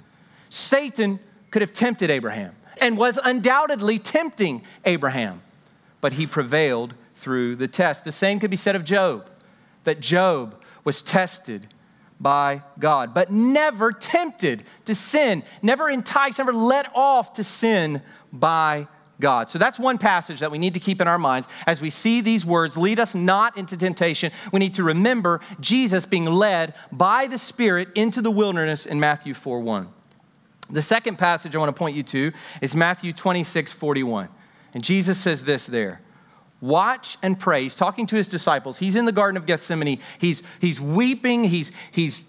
[0.50, 1.20] Satan
[1.52, 5.42] could have tempted Abraham and was undoubtedly tempting Abraham
[6.02, 8.04] but he prevailed through the test.
[8.04, 9.30] The same could be said of Job,
[9.84, 11.68] that Job was tested
[12.20, 18.88] by God, but never tempted to sin, never enticed, never let off to sin by
[19.20, 19.50] God.
[19.50, 22.22] So that's one passage that we need to keep in our minds as we see
[22.22, 24.32] these words lead us not into temptation.
[24.52, 29.34] We need to remember Jesus being led by the Spirit into the wilderness in Matthew
[29.34, 29.88] 4 1.
[30.70, 32.32] The second passage I want to point you to
[32.62, 34.30] is Matthew 26 41.
[34.74, 36.02] And Jesus says this there
[36.62, 37.64] Watch and pray.
[37.64, 38.78] He's talking to his disciples.
[38.78, 40.00] He's in the Garden of Gethsemane.
[40.18, 41.46] He's, he's weeping.
[41.46, 42.22] He's, he's,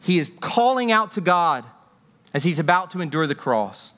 [0.00, 1.64] he is calling out to God
[2.34, 3.92] as he's about to endure the cross.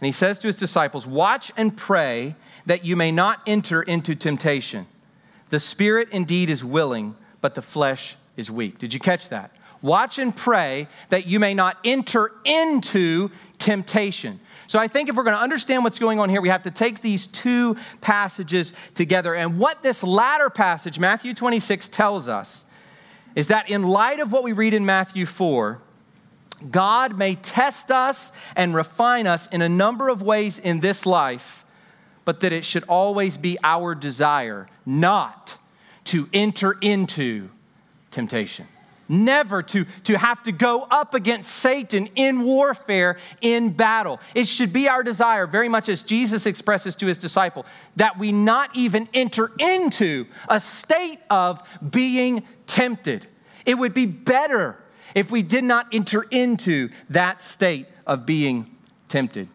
[0.00, 2.34] And he says to his disciples, Watch and pray
[2.66, 4.86] that you may not enter into temptation.
[5.50, 8.78] The spirit indeed is willing, but the flesh is weak.
[8.78, 9.52] Did you catch that?
[9.82, 14.40] Watch and pray that you may not enter into temptation.
[14.70, 16.70] So I think if we're going to understand what's going on here, we have to
[16.70, 19.34] take these two passages together.
[19.34, 22.64] And what this latter passage, Matthew 26, tells us
[23.34, 25.82] is that in light of what we read in Matthew 4,
[26.70, 31.64] God may test us and refine us in a number of ways in this life,
[32.24, 35.58] but that it should always be our desire not
[36.04, 37.50] to enter into
[38.12, 38.68] temptation
[39.10, 44.20] never to, to have to go up against Satan in warfare, in battle.
[44.34, 48.32] It should be our desire, very much as Jesus expresses to his disciple, that we
[48.32, 53.26] not even enter into a state of being tempted.
[53.66, 54.78] It would be better
[55.14, 58.70] if we did not enter into that state of being
[59.08, 59.48] tempted.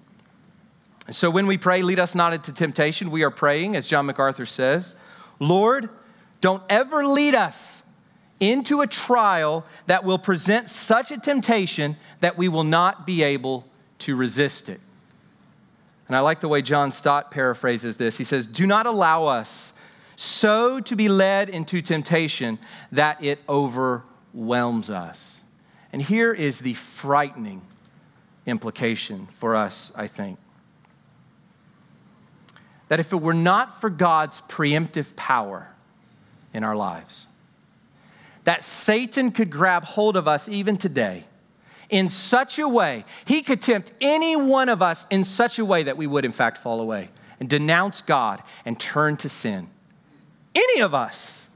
[1.12, 4.46] So when we pray, lead us not into temptation, we are praying, as John MacArthur
[4.46, 4.96] says,
[5.40, 5.90] Lord,
[6.42, 7.84] don't ever lead us
[8.40, 13.66] into a trial that will present such a temptation that we will not be able
[14.00, 14.82] to resist it.
[16.08, 18.18] And I like the way John Stott paraphrases this.
[18.18, 19.74] He says, Do not allow us
[20.16, 22.60] so to be led into temptation
[22.92, 25.42] that it overwhelms us.
[25.92, 27.62] And here is the frightening
[28.46, 30.38] implication for us, I think.
[32.88, 35.70] That if it were not for God's preemptive power
[36.54, 37.28] in our lives,
[38.46, 41.26] that Satan could grab hold of us even today
[41.90, 45.84] in such a way, he could tempt any one of us in such a way
[45.84, 49.68] that we would, in fact, fall away and denounce God and turn to sin.
[50.54, 51.48] Any of us.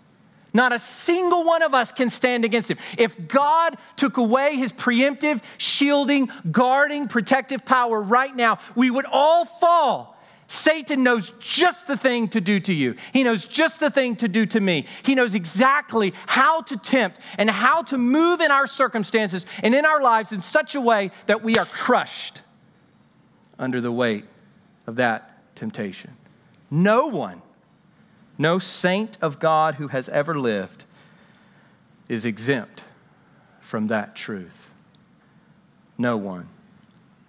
[0.52, 2.80] Not a single one of us can stand against him.
[2.98, 9.46] If God took away his preemptive, shielding, guarding, protective power right now, we would all
[9.46, 10.19] fall
[10.50, 12.96] Satan knows just the thing to do to you.
[13.14, 14.88] He knows just the thing to do to me.
[15.04, 19.86] He knows exactly how to tempt and how to move in our circumstances and in
[19.86, 22.42] our lives in such a way that we are crushed
[23.60, 24.26] under the weight
[24.88, 26.18] of that temptation.
[26.72, 27.44] No one,
[28.40, 30.84] no saint of God who has ever lived
[32.08, 32.84] is exempt
[33.62, 34.72] from that truth.
[35.96, 36.50] No one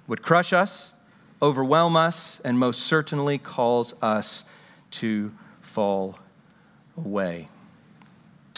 [0.06, 0.94] would crush us
[1.42, 4.44] overwhelm us, and most certainly cause us
[4.92, 6.18] to fall
[6.96, 7.48] away.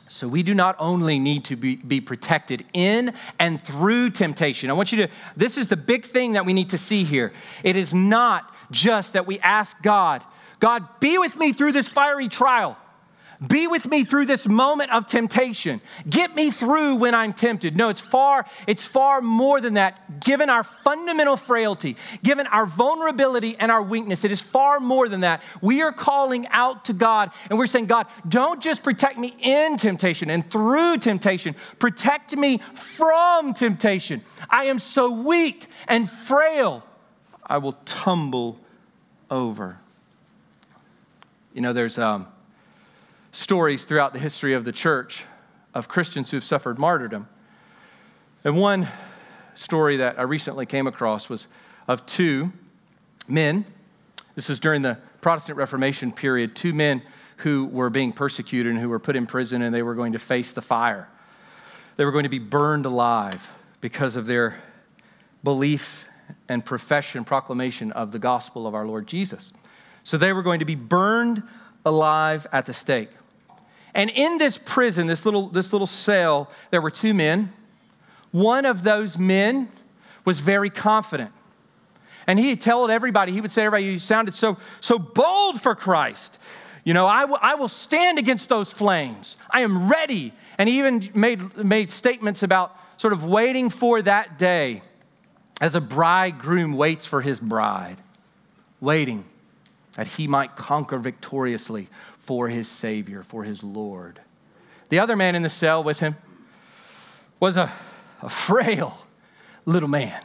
[0.09, 4.68] So, we do not only need to be, be protected in and through temptation.
[4.68, 7.33] I want you to, this is the big thing that we need to see here.
[7.64, 10.22] It is not just that we ask God,
[10.61, 12.76] God, be with me through this fiery trial.
[13.49, 15.80] Be with me through this moment of temptation.
[16.09, 17.76] Get me through when I'm tempted.
[17.76, 20.20] No, it's far, it's far more than that.
[20.20, 25.20] Given our fundamental frailty, given our vulnerability and our weakness, it is far more than
[25.20, 25.43] that.
[25.61, 29.76] We are calling out to God and we're saying, God, don't just protect me in
[29.76, 34.22] temptation and through temptation, protect me from temptation.
[34.49, 36.84] I am so weak and frail,
[37.45, 38.61] I will tumble
[39.30, 39.78] over.
[41.55, 42.26] You know, there's um,
[43.33, 45.24] stories throughout the history of the church
[45.74, 47.26] of Christians who've suffered martyrdom.
[48.45, 48.89] And one
[49.55, 51.49] story that I recently came across was
[51.89, 52.53] of two
[53.26, 53.64] men.
[54.35, 57.03] This was during the Protestant Reformation period, two men
[57.39, 60.18] who were being persecuted and who were put in prison and they were going to
[60.18, 61.09] face the fire.
[61.97, 64.62] They were going to be burned alive because of their
[65.43, 66.07] belief
[66.49, 69.53] and profession, proclamation of the gospel of our Lord Jesus.
[70.05, 71.43] So they were going to be burned
[71.85, 73.11] alive at the stake.
[73.95, 77.53] And in this prison, this little, this little cell, there were two men.
[78.30, 79.70] One of those men
[80.24, 81.30] was very confident.
[82.26, 86.38] And he told everybody, he would say everybody, you sounded so, so bold for Christ.
[86.84, 89.36] You know, I, w- I will stand against those flames.
[89.51, 90.32] I am ready.
[90.57, 94.82] And he even made, made statements about sort of waiting for that day
[95.61, 97.99] as a bridegroom waits for his bride,
[98.80, 99.24] waiting
[99.95, 101.88] that he might conquer victoriously
[102.23, 104.20] for his Savior, for his Lord.
[104.89, 106.16] The other man in the cell with him
[107.41, 107.70] was a,
[108.23, 108.97] a frail
[109.64, 110.23] little man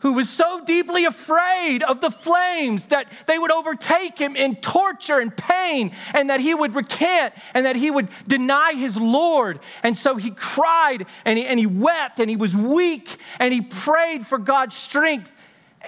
[0.00, 5.18] who was so deeply afraid of the flames that they would overtake him in torture
[5.18, 9.60] and pain, and that he would recant and that he would deny his Lord.
[9.82, 13.60] And so he cried and he, and he wept and he was weak and he
[13.60, 15.30] prayed for God's strength,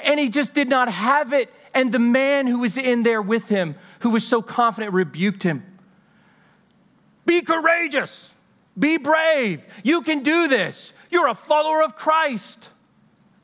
[0.05, 1.53] and he just did not have it.
[1.75, 5.65] And the man who was in there with him who was so confident, rebuked him.
[7.25, 8.35] Be courageous.
[8.77, 9.63] Be brave.
[9.85, 10.93] You can do this.
[11.09, 12.69] You're a follower of Christ.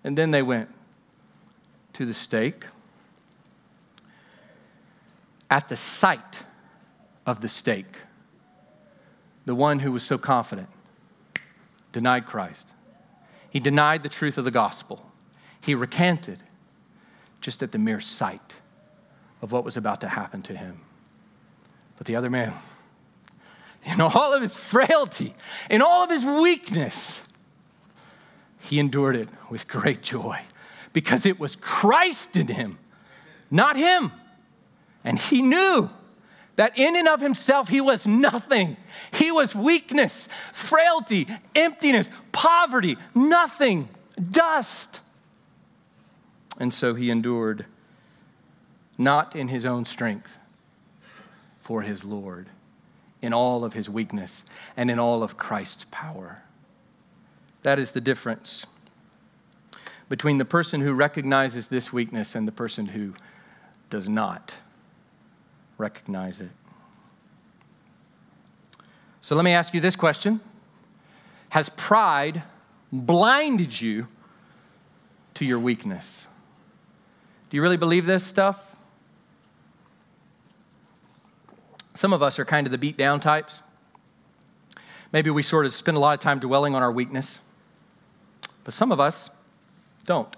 [0.03, 0.69] And then they went
[1.93, 2.65] to the stake.
[5.49, 6.43] At the sight
[7.25, 7.97] of the stake,
[9.45, 10.69] the one who was so confident
[11.93, 12.67] denied Christ.
[13.49, 15.09] He denied the truth of the gospel.
[15.61, 16.43] He recanted
[17.41, 18.57] just at the mere sight
[19.43, 20.81] of what was about to happen to him.
[21.97, 22.55] But the other man,
[23.85, 25.35] in all of his frailty,
[25.71, 27.23] in all of his weakness,
[28.61, 30.41] he endured it with great joy
[30.93, 32.79] because it was Christ in him,
[33.51, 34.13] not him.
[35.05, 35.91] And he knew
[36.57, 38.77] that in and of himself he was nothing.
[39.13, 43.89] He was weakness, frailty, emptiness, poverty, nothing,
[44.31, 45.01] dust.
[46.59, 47.65] And so he endured
[48.99, 50.37] not in his own strength
[51.61, 52.49] for his Lord,
[53.23, 54.45] in all of his weakness
[54.77, 56.43] and in all of Christ's power.
[57.63, 58.67] That is the difference
[60.09, 63.15] between the person who recognizes this weakness and the person who
[63.91, 64.55] does not
[65.77, 66.51] recognize it.
[69.21, 70.41] So let me ask you this question
[71.51, 72.43] Has pride
[72.93, 74.09] blinded you
[75.35, 76.27] to your weakness?
[77.51, 78.68] Do you really believe this stuff?
[81.99, 83.61] Some of us are kind of the beat down types.
[85.11, 87.41] Maybe we sort of spend a lot of time dwelling on our weakness,
[88.63, 89.31] but some of us
[90.07, 90.37] don't.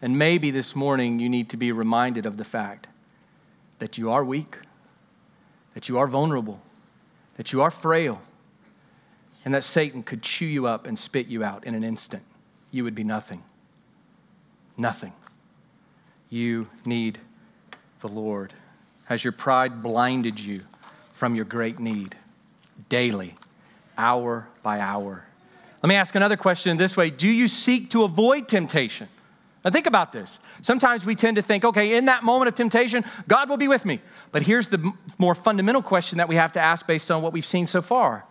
[0.00, 2.86] And maybe this morning you need to be reminded of the fact
[3.80, 4.58] that you are weak,
[5.74, 6.62] that you are vulnerable,
[7.36, 8.22] that you are frail,
[9.44, 12.22] and that Satan could chew you up and spit you out in an instant.
[12.70, 13.42] You would be nothing.
[14.76, 15.12] Nothing.
[16.28, 17.18] You need
[17.98, 18.54] the Lord.
[19.10, 20.60] Has your pride blinded you
[21.14, 22.14] from your great need
[22.88, 23.34] daily,
[23.98, 25.24] hour by hour?
[25.82, 29.08] Let me ask another question this way Do you seek to avoid temptation?
[29.64, 30.38] Now, think about this.
[30.62, 33.84] Sometimes we tend to think, okay, in that moment of temptation, God will be with
[33.84, 34.00] me.
[34.30, 37.44] But here's the more fundamental question that we have to ask based on what we've
[37.44, 38.24] seen so far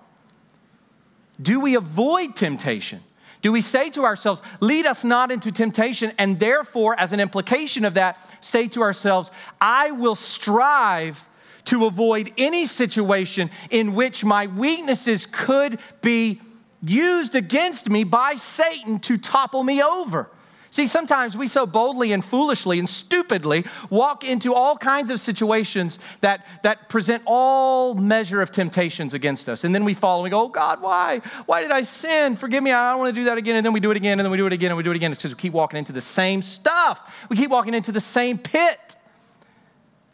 [1.42, 3.02] Do we avoid temptation?
[3.42, 7.86] Do we say to ourselves, lead us not into temptation, and therefore, as an implication
[7.86, 9.32] of that, say to ourselves,
[9.62, 11.24] I will strive
[11.66, 16.42] to avoid any situation in which my weaknesses could be
[16.82, 20.30] used against me by Satan to topple me over?
[20.72, 25.98] See, sometimes we so boldly and foolishly and stupidly walk into all kinds of situations
[26.22, 29.64] that, that present all measure of temptations against us.
[29.64, 31.22] And then we fall and we go, oh God, why?
[31.48, 32.36] Why did I sin?
[32.36, 33.56] Forgive me, I don't want to do that again.
[33.56, 34.92] And then we do it again, and then we do it again, and we do
[34.92, 35.12] it again.
[35.12, 37.02] It's because we keep walking into the same stuff.
[37.30, 38.96] We keep walking into the same pit.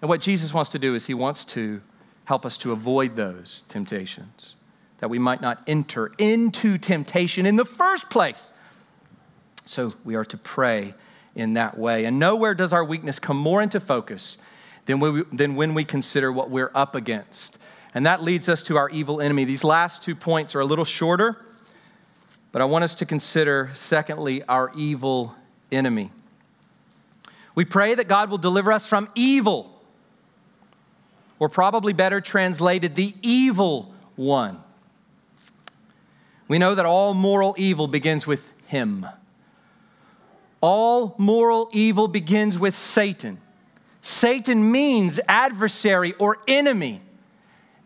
[0.01, 1.81] And what Jesus wants to do is he wants to
[2.25, 4.55] help us to avoid those temptations,
[4.99, 8.53] that we might not enter into temptation in the first place.
[9.65, 10.93] So we are to pray
[11.35, 12.05] in that way.
[12.05, 14.37] And nowhere does our weakness come more into focus
[14.85, 17.57] than, we, than when we consider what we're up against.
[17.93, 19.45] And that leads us to our evil enemy.
[19.45, 21.37] These last two points are a little shorter,
[22.51, 25.35] but I want us to consider, secondly, our evil
[25.71, 26.11] enemy.
[27.55, 29.71] We pray that God will deliver us from evil,
[31.39, 34.61] or probably better translated, the evil one.
[36.47, 39.05] We know that all moral evil begins with Him.
[40.67, 43.39] All moral evil begins with Satan.
[44.01, 47.01] Satan means adversary or enemy.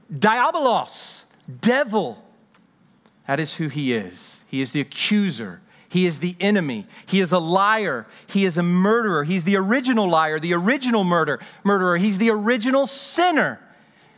[0.10, 1.26] Diabolos,
[1.60, 2.24] devil.
[3.28, 4.40] That is who he is.
[4.48, 5.60] He is the accuser.
[5.90, 6.88] He is the enemy.
[7.06, 8.08] He is a liar.
[8.28, 9.26] He is a murderer.
[9.26, 11.98] He's the original liar, the original murder, murderer.
[11.98, 13.60] He's the original sinner.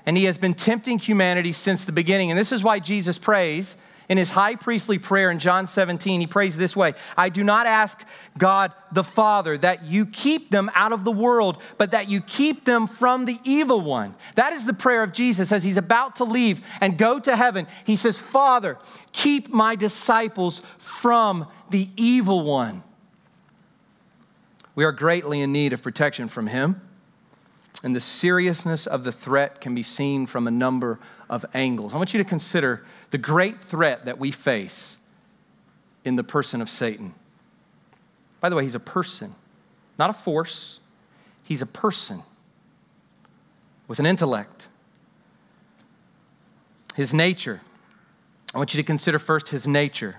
[0.05, 2.29] And he has been tempting humanity since the beginning.
[2.29, 3.75] And this is why Jesus prays
[4.11, 7.65] in his high priestly prayer in John 17, he prays this way I do not
[7.65, 8.05] ask
[8.37, 12.65] God the Father that you keep them out of the world, but that you keep
[12.65, 14.13] them from the evil one.
[14.35, 17.67] That is the prayer of Jesus as he's about to leave and go to heaven.
[17.85, 18.77] He says, Father,
[19.13, 22.83] keep my disciples from the evil one.
[24.75, 26.81] We are greatly in need of protection from him.
[27.81, 30.99] And the seriousness of the threat can be seen from a number
[31.29, 31.93] of angles.
[31.93, 34.97] I want you to consider the great threat that we face
[36.03, 37.13] in the person of Satan.
[38.39, 39.35] By the way, he's a person,
[39.99, 40.79] not a force.
[41.43, 42.23] He's a person
[43.87, 44.67] with an intellect.
[46.95, 47.61] His nature.
[48.53, 50.17] I want you to consider first his nature.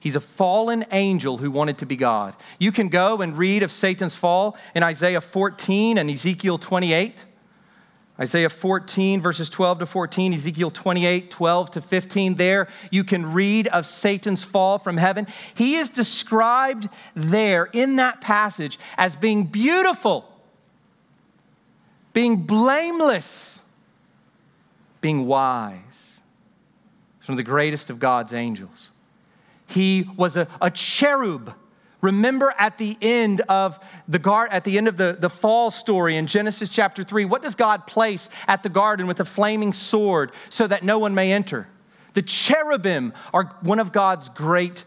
[0.00, 2.34] He's a fallen angel who wanted to be God.
[2.58, 7.24] You can go and read of Satan's fall in Isaiah 14 and Ezekiel 28.
[8.20, 12.34] Isaiah 14, verses 12 to 14, Ezekiel 28, 12 to 15.
[12.34, 15.26] There you can read of Satan's fall from heaven.
[15.54, 20.28] He is described there in that passage as being beautiful,
[22.12, 23.62] being blameless,
[25.00, 26.20] being wise.
[27.18, 28.90] He's one of the greatest of God's angels.
[29.66, 31.54] He was a, a cherub
[32.02, 33.78] Remember at the end of
[34.08, 37.42] the garden, at the end of the, the fall story in Genesis chapter 3, what
[37.42, 41.32] does God place at the garden with a flaming sword so that no one may
[41.32, 41.68] enter?
[42.14, 44.84] The cherubim are one of God's great,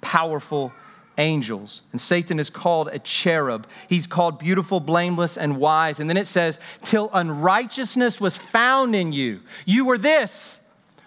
[0.00, 0.72] powerful
[1.18, 1.82] angels.
[1.92, 3.66] And Satan is called a cherub.
[3.86, 6.00] He's called beautiful, blameless, and wise.
[6.00, 9.40] And then it says, till unrighteousness was found in you.
[9.66, 10.60] You were this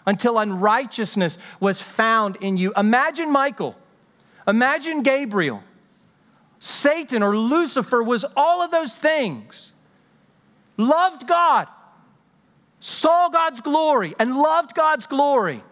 [0.05, 2.74] until unrighteousness was found in you.
[2.78, 3.76] Imagine Michael
[4.48, 5.62] Imagine Gabriel.
[6.60, 9.72] Satan or Lucifer was all of those things.
[10.78, 11.68] Loved God,
[12.80, 15.64] saw God's glory, and loved God's glory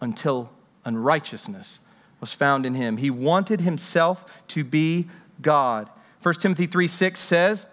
[0.00, 0.50] until
[0.84, 1.78] unrighteousness
[2.20, 2.96] was found in him.
[2.96, 5.08] He wanted himself to be
[5.42, 5.90] God.
[6.22, 7.66] 1 Timothy 3 6 says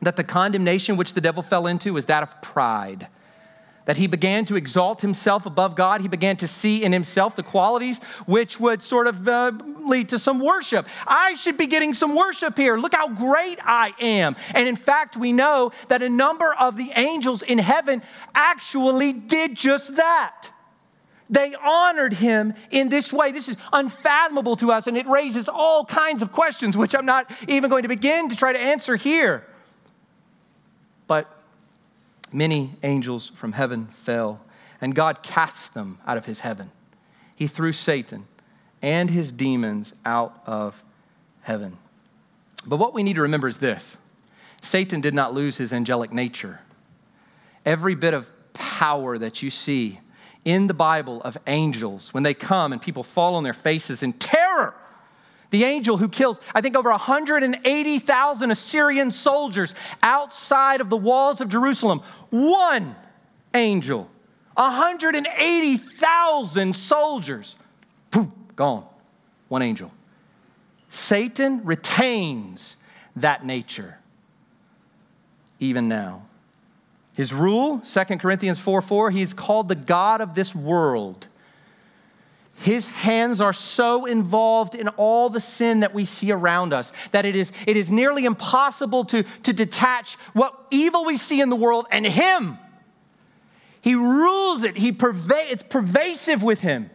[0.00, 3.08] that the condemnation which the devil fell into is that of pride
[3.86, 6.00] that he began to exalt himself above God.
[6.00, 10.18] He began to see in himself the qualities which would sort of uh, lead to
[10.18, 10.86] some worship.
[11.06, 12.76] I should be getting some worship here.
[12.76, 14.36] Look how great I am.
[14.54, 18.02] And in fact, we know that a number of the angels in heaven
[18.34, 20.50] actually did just that.
[21.30, 23.32] They honored him in this way.
[23.32, 27.30] This is unfathomable to us, and it raises all kinds of questions, which I'm not
[27.48, 29.46] even going to begin to try to answer here.
[31.06, 31.30] But
[32.34, 34.40] many angels from heaven fell,
[34.80, 36.70] and God cast them out of his heaven.
[37.36, 38.26] He threw Satan
[38.82, 40.82] and his demons out of
[41.40, 41.78] heaven.
[42.66, 43.96] But what we need to remember is this
[44.60, 46.60] Satan did not lose his angelic nature.
[47.64, 50.00] Every bit of power that you see
[50.44, 54.12] in the Bible of angels, when they come and people fall on their faces in
[54.12, 54.74] terror,
[55.50, 61.48] the angel who kills, I think, over 180,000 Assyrian soldiers outside of the walls of
[61.48, 62.02] Jerusalem.
[62.30, 62.94] One
[63.54, 64.08] angel,
[64.54, 67.56] 180,000 soldiers.
[68.10, 68.84] Poof, gone.
[69.48, 69.90] One angel.
[70.90, 72.76] Satan retains
[73.16, 73.98] that nature
[75.60, 76.22] even now.
[77.14, 81.26] His rule, 2 Corinthians 4 4, he's called the God of this world.
[82.64, 87.26] His hands are so involved in all the sin that we see around us that
[87.26, 91.56] it is, it is nearly impossible to, to detach what evil we see in the
[91.56, 92.56] world and Him.
[93.82, 96.88] He rules it, he perva- it's pervasive with Him.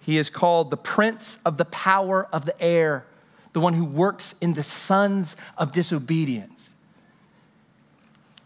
[0.00, 3.06] He is called the Prince of the power of the air,
[3.52, 6.74] the one who works in the sons of disobedience.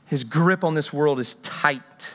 [0.04, 2.10] His grip on this world is tight.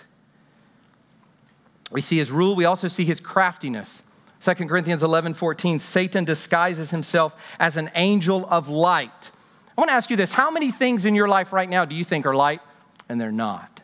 [1.95, 4.03] We see his rule, we also see his craftiness.
[4.41, 9.31] 2 Corinthians 11 14, Satan disguises himself as an angel of light.
[9.69, 11.95] I want to ask you this how many things in your life right now do
[11.95, 12.59] you think are light
[13.07, 13.79] and they're not?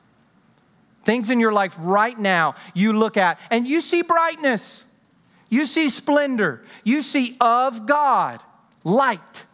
[1.06, 4.84] Things in your life right now you look at and you see brightness,
[5.48, 8.44] you see splendor, you see of God,
[8.84, 9.46] light,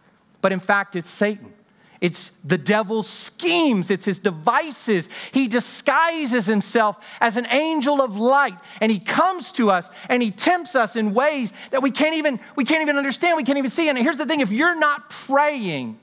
[0.42, 1.54] but in fact it's Satan.
[2.00, 5.10] It's the devil's schemes, it's his devices.
[5.32, 10.30] He disguises himself as an angel of light and he comes to us and he
[10.30, 13.72] tempts us in ways that we can't even we can't even understand, we can't even
[13.72, 13.90] see.
[13.90, 16.00] And here's the thing, if you're not praying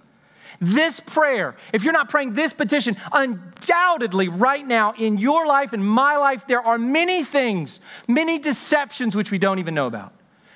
[0.60, 5.86] this prayer, if you're not praying this petition, undoubtedly right now in your life and
[5.86, 10.12] my life there are many things, many deceptions which we don't even know about.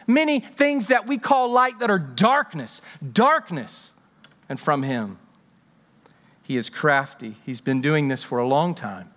[0.06, 2.80] Many things that we call light that are darkness,
[3.12, 3.92] darkness
[4.48, 5.18] and from him.
[6.48, 7.36] He is crafty.
[7.44, 9.10] He's been doing this for a long time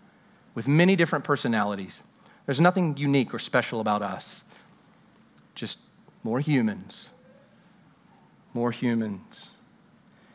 [0.53, 2.01] with many different personalities.
[2.45, 4.43] There's nothing unique or special about us,
[5.55, 5.79] just
[6.25, 7.07] more humans.
[8.53, 9.51] More humans.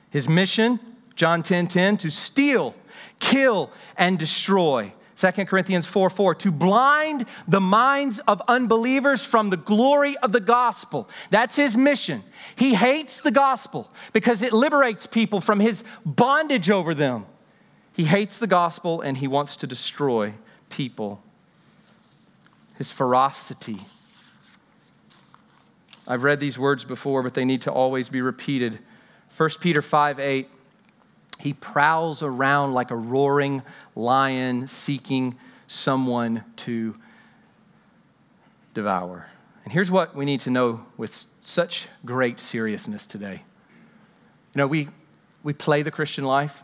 [0.09, 0.81] His mission,
[1.17, 2.75] John 10 10, to steal,
[3.21, 4.95] kill, and destroy.
[5.17, 10.41] 2 Corinthians 4 4, to blind the minds of unbelievers from the glory of the
[10.41, 11.09] gospel.
[11.31, 12.23] That's his mission.
[12.55, 17.25] He hates the gospel because it liberates people from his bondage over them.
[17.95, 20.35] He hates the gospel and he wants to destroy
[20.69, 21.23] people.
[22.77, 23.79] His ferocity.
[26.07, 28.79] I've read these words before, but they need to always be repeated.
[29.35, 30.49] 1 Peter 5 8
[31.39, 33.63] he prowls around like a roaring
[33.95, 36.95] lion seeking someone to
[38.75, 39.27] devour.
[39.65, 43.43] And here's what we need to know with such great seriousness today.
[44.55, 44.89] You know, we,
[45.43, 46.63] we play the Christian life,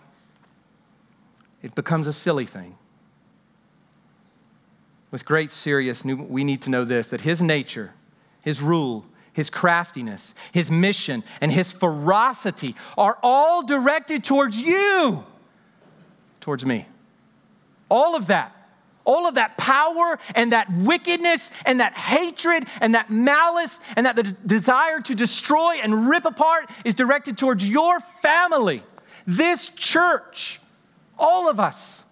[1.63, 2.77] it becomes a silly thing.
[5.11, 7.93] With great seriousness, we need to know this that his nature,
[8.41, 15.25] his rule, his craftiness, his mission, and his ferocity are all directed towards you,
[16.41, 16.87] towards me.
[17.89, 18.57] All of that.
[19.05, 24.47] All of that power and that wickedness and that hatred and that malice and that
[24.47, 28.85] desire to destroy and rip apart is directed towards your family,
[29.27, 30.61] this church,
[31.19, 32.05] all of us.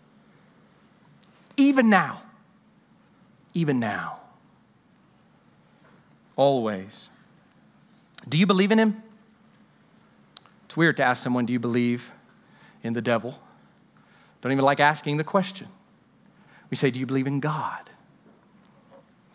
[1.56, 2.22] Even now.
[3.54, 4.19] Even now.
[6.40, 7.10] Always.
[8.26, 9.02] Do you believe in him?
[10.64, 12.10] It's weird to ask someone, Do you believe
[12.82, 13.38] in the devil?
[14.40, 15.68] Don't even like asking the question.
[16.70, 17.90] We say, Do you believe in God?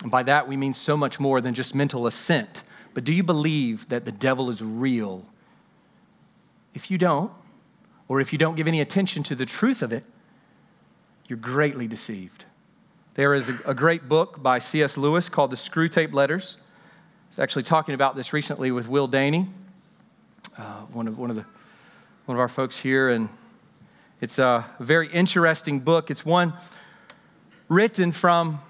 [0.02, 2.64] And by that, we mean so much more than just mental assent.
[2.96, 5.26] But do you believe that the devil is real?
[6.74, 7.32] If you don't,
[8.08, 10.06] or if you don't give any attention to the truth of it,
[11.28, 12.46] you're greatly deceived.
[13.14, 14.98] There is a, a great book by C.S.
[14.98, 16.58] Lewis called The Screwtape Letters.
[17.36, 19.50] Was actually talking about this recently with Will Daney,
[20.58, 21.44] uh, one, of, one, of the,
[22.28, 23.28] one of our folks here, and
[24.22, 26.10] it's a very interesting book.
[26.10, 26.54] It's one
[27.68, 28.62] written from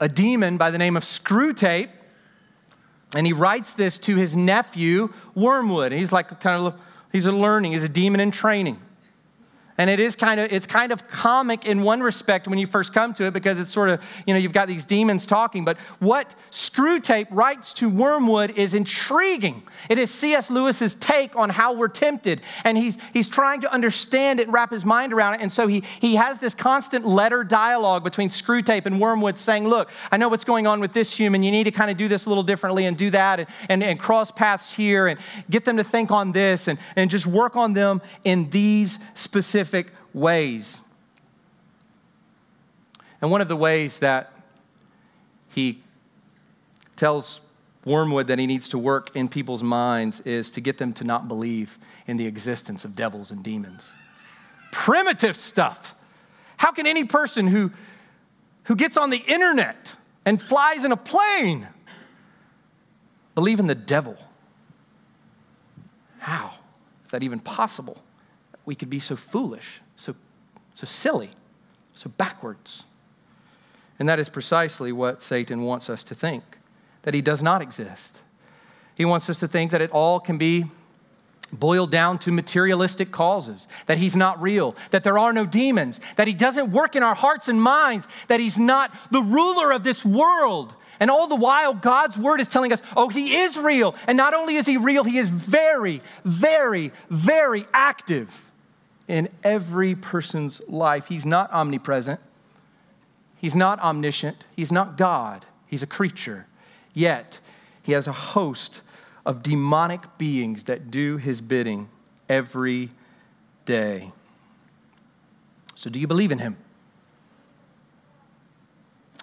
[0.00, 1.90] a demon by the name of Screwtape.
[3.14, 5.92] And he writes this to his nephew, Wormwood.
[5.92, 6.80] He's like kind of,
[7.12, 8.80] he's a learning, he's a demon in training.
[9.80, 12.92] And it is kind of, it's kind of comic in one respect when you first
[12.92, 15.64] come to it because it's sort of, you know, you've got these demons talking.
[15.64, 19.62] But what Screwtape writes to Wormwood is intriguing.
[19.88, 20.50] It is C.S.
[20.50, 22.42] Lewis's take on how we're tempted.
[22.64, 25.40] And he's, he's trying to understand it and wrap his mind around it.
[25.40, 29.88] And so he, he has this constant letter dialogue between Screwtape and Wormwood saying, look,
[30.12, 31.42] I know what's going on with this human.
[31.42, 33.82] You need to kind of do this a little differently and do that and, and,
[33.82, 35.18] and cross paths here and
[35.48, 39.69] get them to think on this and, and just work on them in these specific
[39.70, 40.80] specific ways.
[43.22, 44.32] And one of the ways that
[45.48, 45.80] he
[46.96, 47.40] tells
[47.84, 51.28] Wormwood that he needs to work in people's minds is to get them to not
[51.28, 53.94] believe in the existence of devils and demons.
[54.72, 55.94] Primitive stuff.
[56.56, 57.70] How can any person who,
[58.64, 59.94] who gets on the internet
[60.26, 61.66] and flies in a plane
[63.34, 64.16] believe in the devil?
[66.18, 66.52] How
[67.04, 68.02] is that even possible?
[68.70, 70.14] We could be so foolish, so,
[70.74, 71.30] so silly,
[71.92, 72.84] so backwards.
[73.98, 76.44] And that is precisely what Satan wants us to think
[77.02, 78.20] that he does not exist.
[78.94, 80.66] He wants us to think that it all can be
[81.52, 86.28] boiled down to materialistic causes, that he's not real, that there are no demons, that
[86.28, 90.04] he doesn't work in our hearts and minds, that he's not the ruler of this
[90.04, 90.72] world.
[91.00, 93.96] And all the while, God's word is telling us, oh, he is real.
[94.06, 98.46] And not only is he real, he is very, very, very active
[99.10, 101.08] in every person's life.
[101.08, 102.20] He's not omnipresent,
[103.36, 106.46] he's not omniscient, he's not God, he's a creature.
[106.94, 107.40] Yet,
[107.82, 108.82] he has a host
[109.26, 111.88] of demonic beings that do his bidding
[112.28, 112.90] every
[113.64, 114.12] day.
[115.74, 116.56] So, do you believe in him?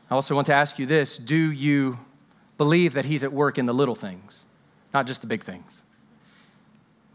[0.09, 1.97] I also want to ask you this Do you
[2.57, 4.43] believe that he's at work in the little things,
[4.93, 5.81] not just the big things?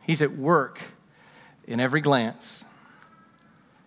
[0.05, 0.81] He's at work
[1.67, 2.65] in every glance.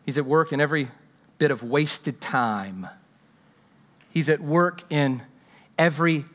[0.06, 0.90] He's at work in every
[1.38, 2.88] bit of wasted time.
[4.10, 5.24] He's at work in
[5.78, 6.26] every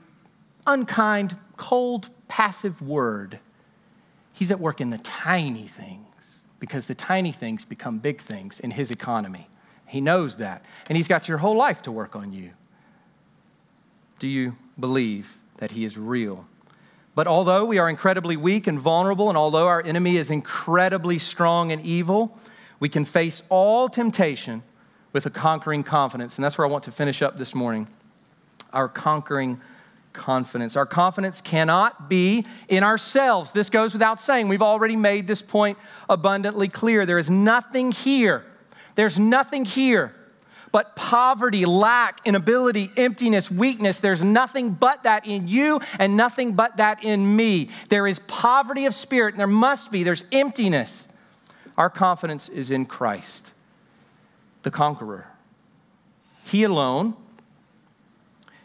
[0.66, 3.38] unkind, cold, passive word.
[4.32, 8.70] He's at work in the tiny things because the tiny things become big things in
[8.70, 9.48] his economy.
[9.86, 10.64] He knows that.
[10.88, 12.50] And he's got your whole life to work on you.
[14.18, 16.46] Do you believe that he is real?
[17.20, 21.70] But although we are incredibly weak and vulnerable, and although our enemy is incredibly strong
[21.70, 22.34] and evil,
[22.78, 24.62] we can face all temptation
[25.12, 26.38] with a conquering confidence.
[26.38, 27.88] And that's where I want to finish up this morning.
[28.72, 29.60] Our conquering
[30.14, 30.76] confidence.
[30.76, 33.52] Our confidence cannot be in ourselves.
[33.52, 34.48] This goes without saying.
[34.48, 35.76] We've already made this point
[36.08, 37.04] abundantly clear.
[37.04, 38.46] There is nothing here.
[38.94, 40.14] There's nothing here
[40.72, 43.98] but poverty, lack, inability, emptiness, weakness.
[43.98, 47.70] There's nothing but that in you and nothing but that in me.
[47.88, 50.04] There is poverty of spirit, and there must be.
[50.04, 51.08] There's emptiness.
[51.76, 53.52] Our confidence is in Christ,
[54.62, 55.26] the conqueror.
[56.44, 57.14] He alone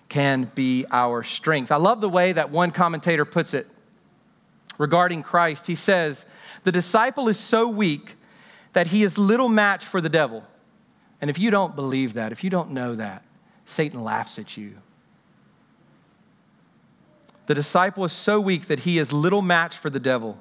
[0.09, 1.71] can be our strength.
[1.71, 3.67] I love the way that one commentator puts it
[4.77, 5.67] regarding Christ.
[5.67, 6.25] He says,
[6.63, 8.15] The disciple is so weak
[8.73, 10.43] that he is little match for the devil.
[11.21, 13.23] And if you don't believe that, if you don't know that,
[13.65, 14.75] Satan laughs at you.
[17.47, 20.37] The disciple is so weak that he is little match for the devil.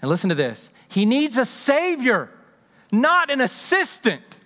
[0.00, 2.30] And listen to this he needs a savior,
[2.90, 4.38] not an assistant.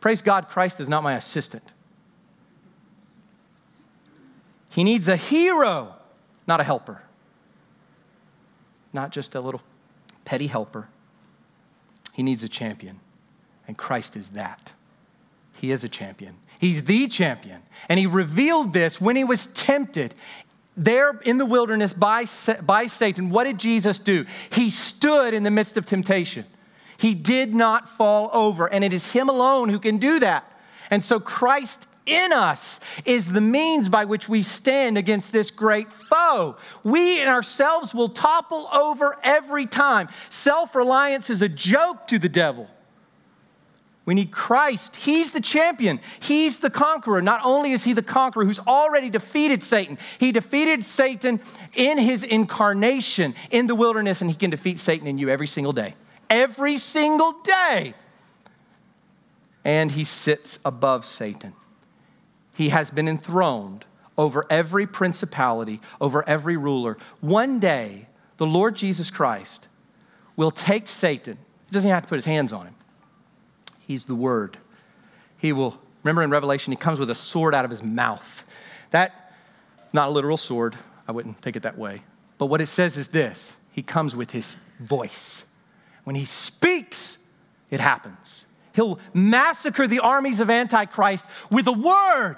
[0.00, 1.62] Praise God, Christ is not my assistant.
[4.68, 5.94] He needs a hero,
[6.46, 7.02] not a helper.
[8.92, 9.60] Not just a little
[10.24, 10.88] petty helper.
[12.12, 13.00] He needs a champion,
[13.72, 14.70] and Christ is that.
[15.54, 16.34] He is a champion.
[16.58, 17.62] He's the champion.
[17.88, 20.14] And he revealed this when he was tempted
[20.76, 22.26] there in the wilderness by,
[22.66, 23.30] by Satan.
[23.30, 24.26] What did Jesus do?
[24.50, 26.44] He stood in the midst of temptation.
[26.98, 30.44] He did not fall over, and it is him alone who can do that.
[30.90, 35.90] And so Christ in us is the means by which we stand against this great
[35.90, 36.58] foe.
[36.84, 40.10] We in ourselves will topple over every time.
[40.28, 42.68] Self reliance is a joke to the devil.
[44.04, 44.96] We need Christ.
[44.96, 46.00] He's the champion.
[46.18, 47.22] He's the conqueror.
[47.22, 51.40] Not only is he the conqueror who's already defeated Satan, he defeated Satan
[51.74, 55.72] in his incarnation in the wilderness, and he can defeat Satan in you every single
[55.72, 55.94] day.
[56.28, 57.94] Every single day.
[59.64, 61.52] And he sits above Satan.
[62.54, 63.84] He has been enthroned
[64.18, 66.98] over every principality, over every ruler.
[67.20, 69.68] One day, the Lord Jesus Christ
[70.36, 71.38] will take Satan.
[71.66, 72.74] He doesn't have to put his hands on him.
[73.92, 74.56] He's the Word.
[75.36, 78.42] He will, remember in Revelation, he comes with a sword out of his mouth.
[78.90, 79.34] That,
[79.92, 81.98] not a literal sword, I wouldn't take it that way.
[82.38, 85.44] But what it says is this He comes with his voice.
[86.04, 87.18] When he speaks,
[87.70, 88.46] it happens.
[88.74, 92.36] He'll massacre the armies of Antichrist with a word.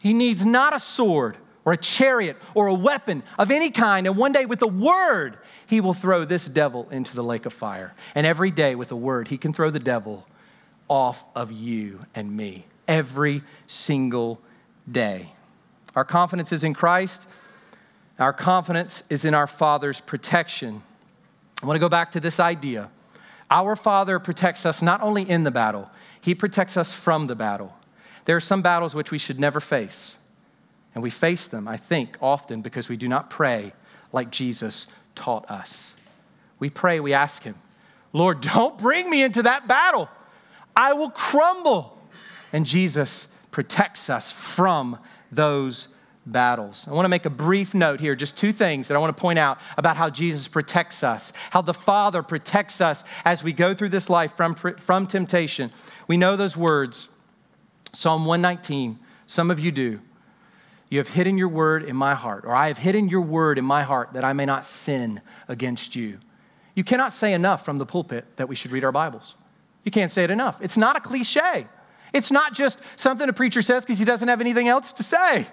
[0.00, 4.06] He needs not a sword or a chariot or a weapon of any kind.
[4.06, 7.54] And one day, with a word, he will throw this devil into the lake of
[7.54, 7.94] fire.
[8.14, 10.26] And every day, with a word, he can throw the devil
[10.88, 12.66] off of you and me.
[12.86, 14.40] Every single
[14.90, 15.32] day.
[15.94, 17.26] Our confidence is in Christ.
[18.18, 20.82] Our confidence is in our Father's protection.
[21.62, 22.90] I want to go back to this idea
[23.50, 27.74] our Father protects us not only in the battle, He protects us from the battle.
[28.24, 30.16] There are some battles which we should never face.
[30.94, 33.72] And we face them, I think, often because we do not pray
[34.12, 35.94] like Jesus taught us.
[36.58, 37.54] We pray, we ask Him,
[38.12, 40.08] Lord, don't bring me into that battle.
[40.78, 41.98] I will crumble.
[42.52, 44.98] And Jesus protects us from
[45.32, 45.88] those
[46.24, 46.86] battles.
[46.88, 49.20] I want to make a brief note here, just two things that I want to
[49.20, 53.74] point out about how Jesus protects us, how the Father protects us as we go
[53.74, 55.72] through this life from, from temptation.
[56.06, 57.08] We know those words
[57.92, 59.96] Psalm 119, some of you do.
[60.90, 63.64] You have hidden your word in my heart, or I have hidden your word in
[63.64, 66.18] my heart that I may not sin against you.
[66.74, 69.36] You cannot say enough from the pulpit that we should read our Bibles.
[69.88, 70.60] You can't say it enough.
[70.60, 71.66] It's not a cliche.
[72.12, 75.46] It's not just something a preacher says because he doesn't have anything else to say.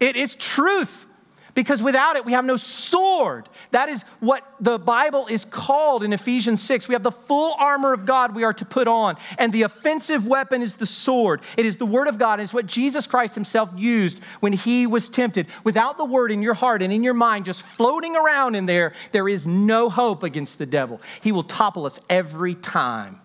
[0.00, 1.06] It is truth
[1.54, 3.48] because without it, we have no sword.
[3.70, 6.88] That is what the Bible is called in Ephesians 6.
[6.88, 10.26] We have the full armor of God we are to put on, and the offensive
[10.26, 11.42] weapon is the sword.
[11.56, 12.40] It is the Word of God.
[12.40, 15.46] It's what Jesus Christ Himself used when He was tempted.
[15.62, 18.94] Without the Word in your heart and in your mind just floating around in there,
[19.12, 21.00] there is no hope against the devil.
[21.20, 23.20] He will topple us every time.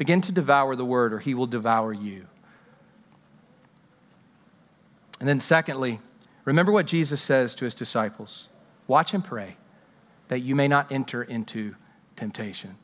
[0.00, 2.24] Begin to devour the Word, or He will devour you.
[5.18, 6.00] And then, secondly,
[6.46, 8.48] remember what Jesus says to his disciples
[8.86, 9.58] watch and pray
[10.28, 11.74] that you may not enter into
[12.16, 12.76] temptation.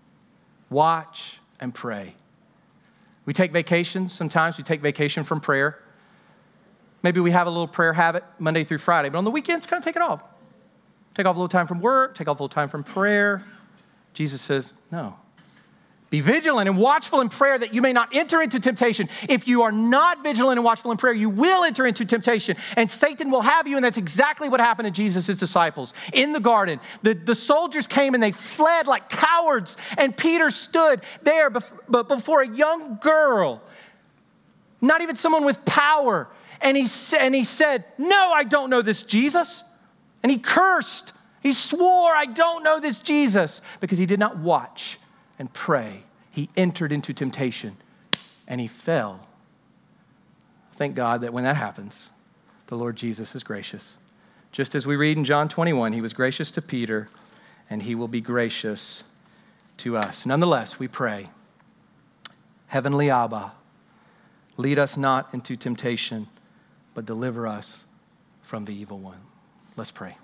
[0.69, 2.17] Watch and pray.
[3.25, 4.13] We take vacations.
[4.13, 5.83] Sometimes we take vacation from prayer.
[7.03, 9.81] Maybe we have a little prayer habit Monday through Friday, but on the weekends, kind
[9.81, 10.23] of take it off.
[11.15, 13.43] Take off a little time from work, take off a little time from prayer.
[14.13, 15.17] Jesus says, no,
[16.09, 19.09] be vigilant and watchful in prayer that you may not enter into temptation.
[19.29, 22.89] If you are not vigilant and watchful in prayer, you will enter into temptation, and
[22.89, 23.75] Satan will have you.
[23.77, 26.79] And that's exactly what happened to Jesus' disciples in the garden.
[27.03, 32.43] The, the soldiers came and they fled like cowards, and Peter stood there bef- before
[32.43, 33.61] a young girl,
[34.81, 36.29] not even someone with power.
[36.61, 39.65] And he, sa- and he said, No, I don't know this Jesus.
[40.23, 41.13] And he cursed.
[41.43, 44.99] He swore, I don't know this Jesus, because he did not watch
[45.39, 47.77] and pray, he entered into temptation
[48.47, 49.27] and he fell.
[50.75, 52.11] Thank God that when that happens,
[52.67, 53.97] the Lord Jesus is gracious.
[54.53, 57.09] Just as we read in John 21, he was gracious to Peter
[57.69, 59.05] and he will be gracious
[59.79, 60.25] to us.
[60.25, 61.29] Nonetheless, we pray,
[62.69, 63.53] Heavenly Abba,
[64.57, 66.29] lead us not into temptation,
[66.95, 67.85] but deliver us
[68.43, 69.21] from the evil one.
[69.77, 70.17] Let's pray.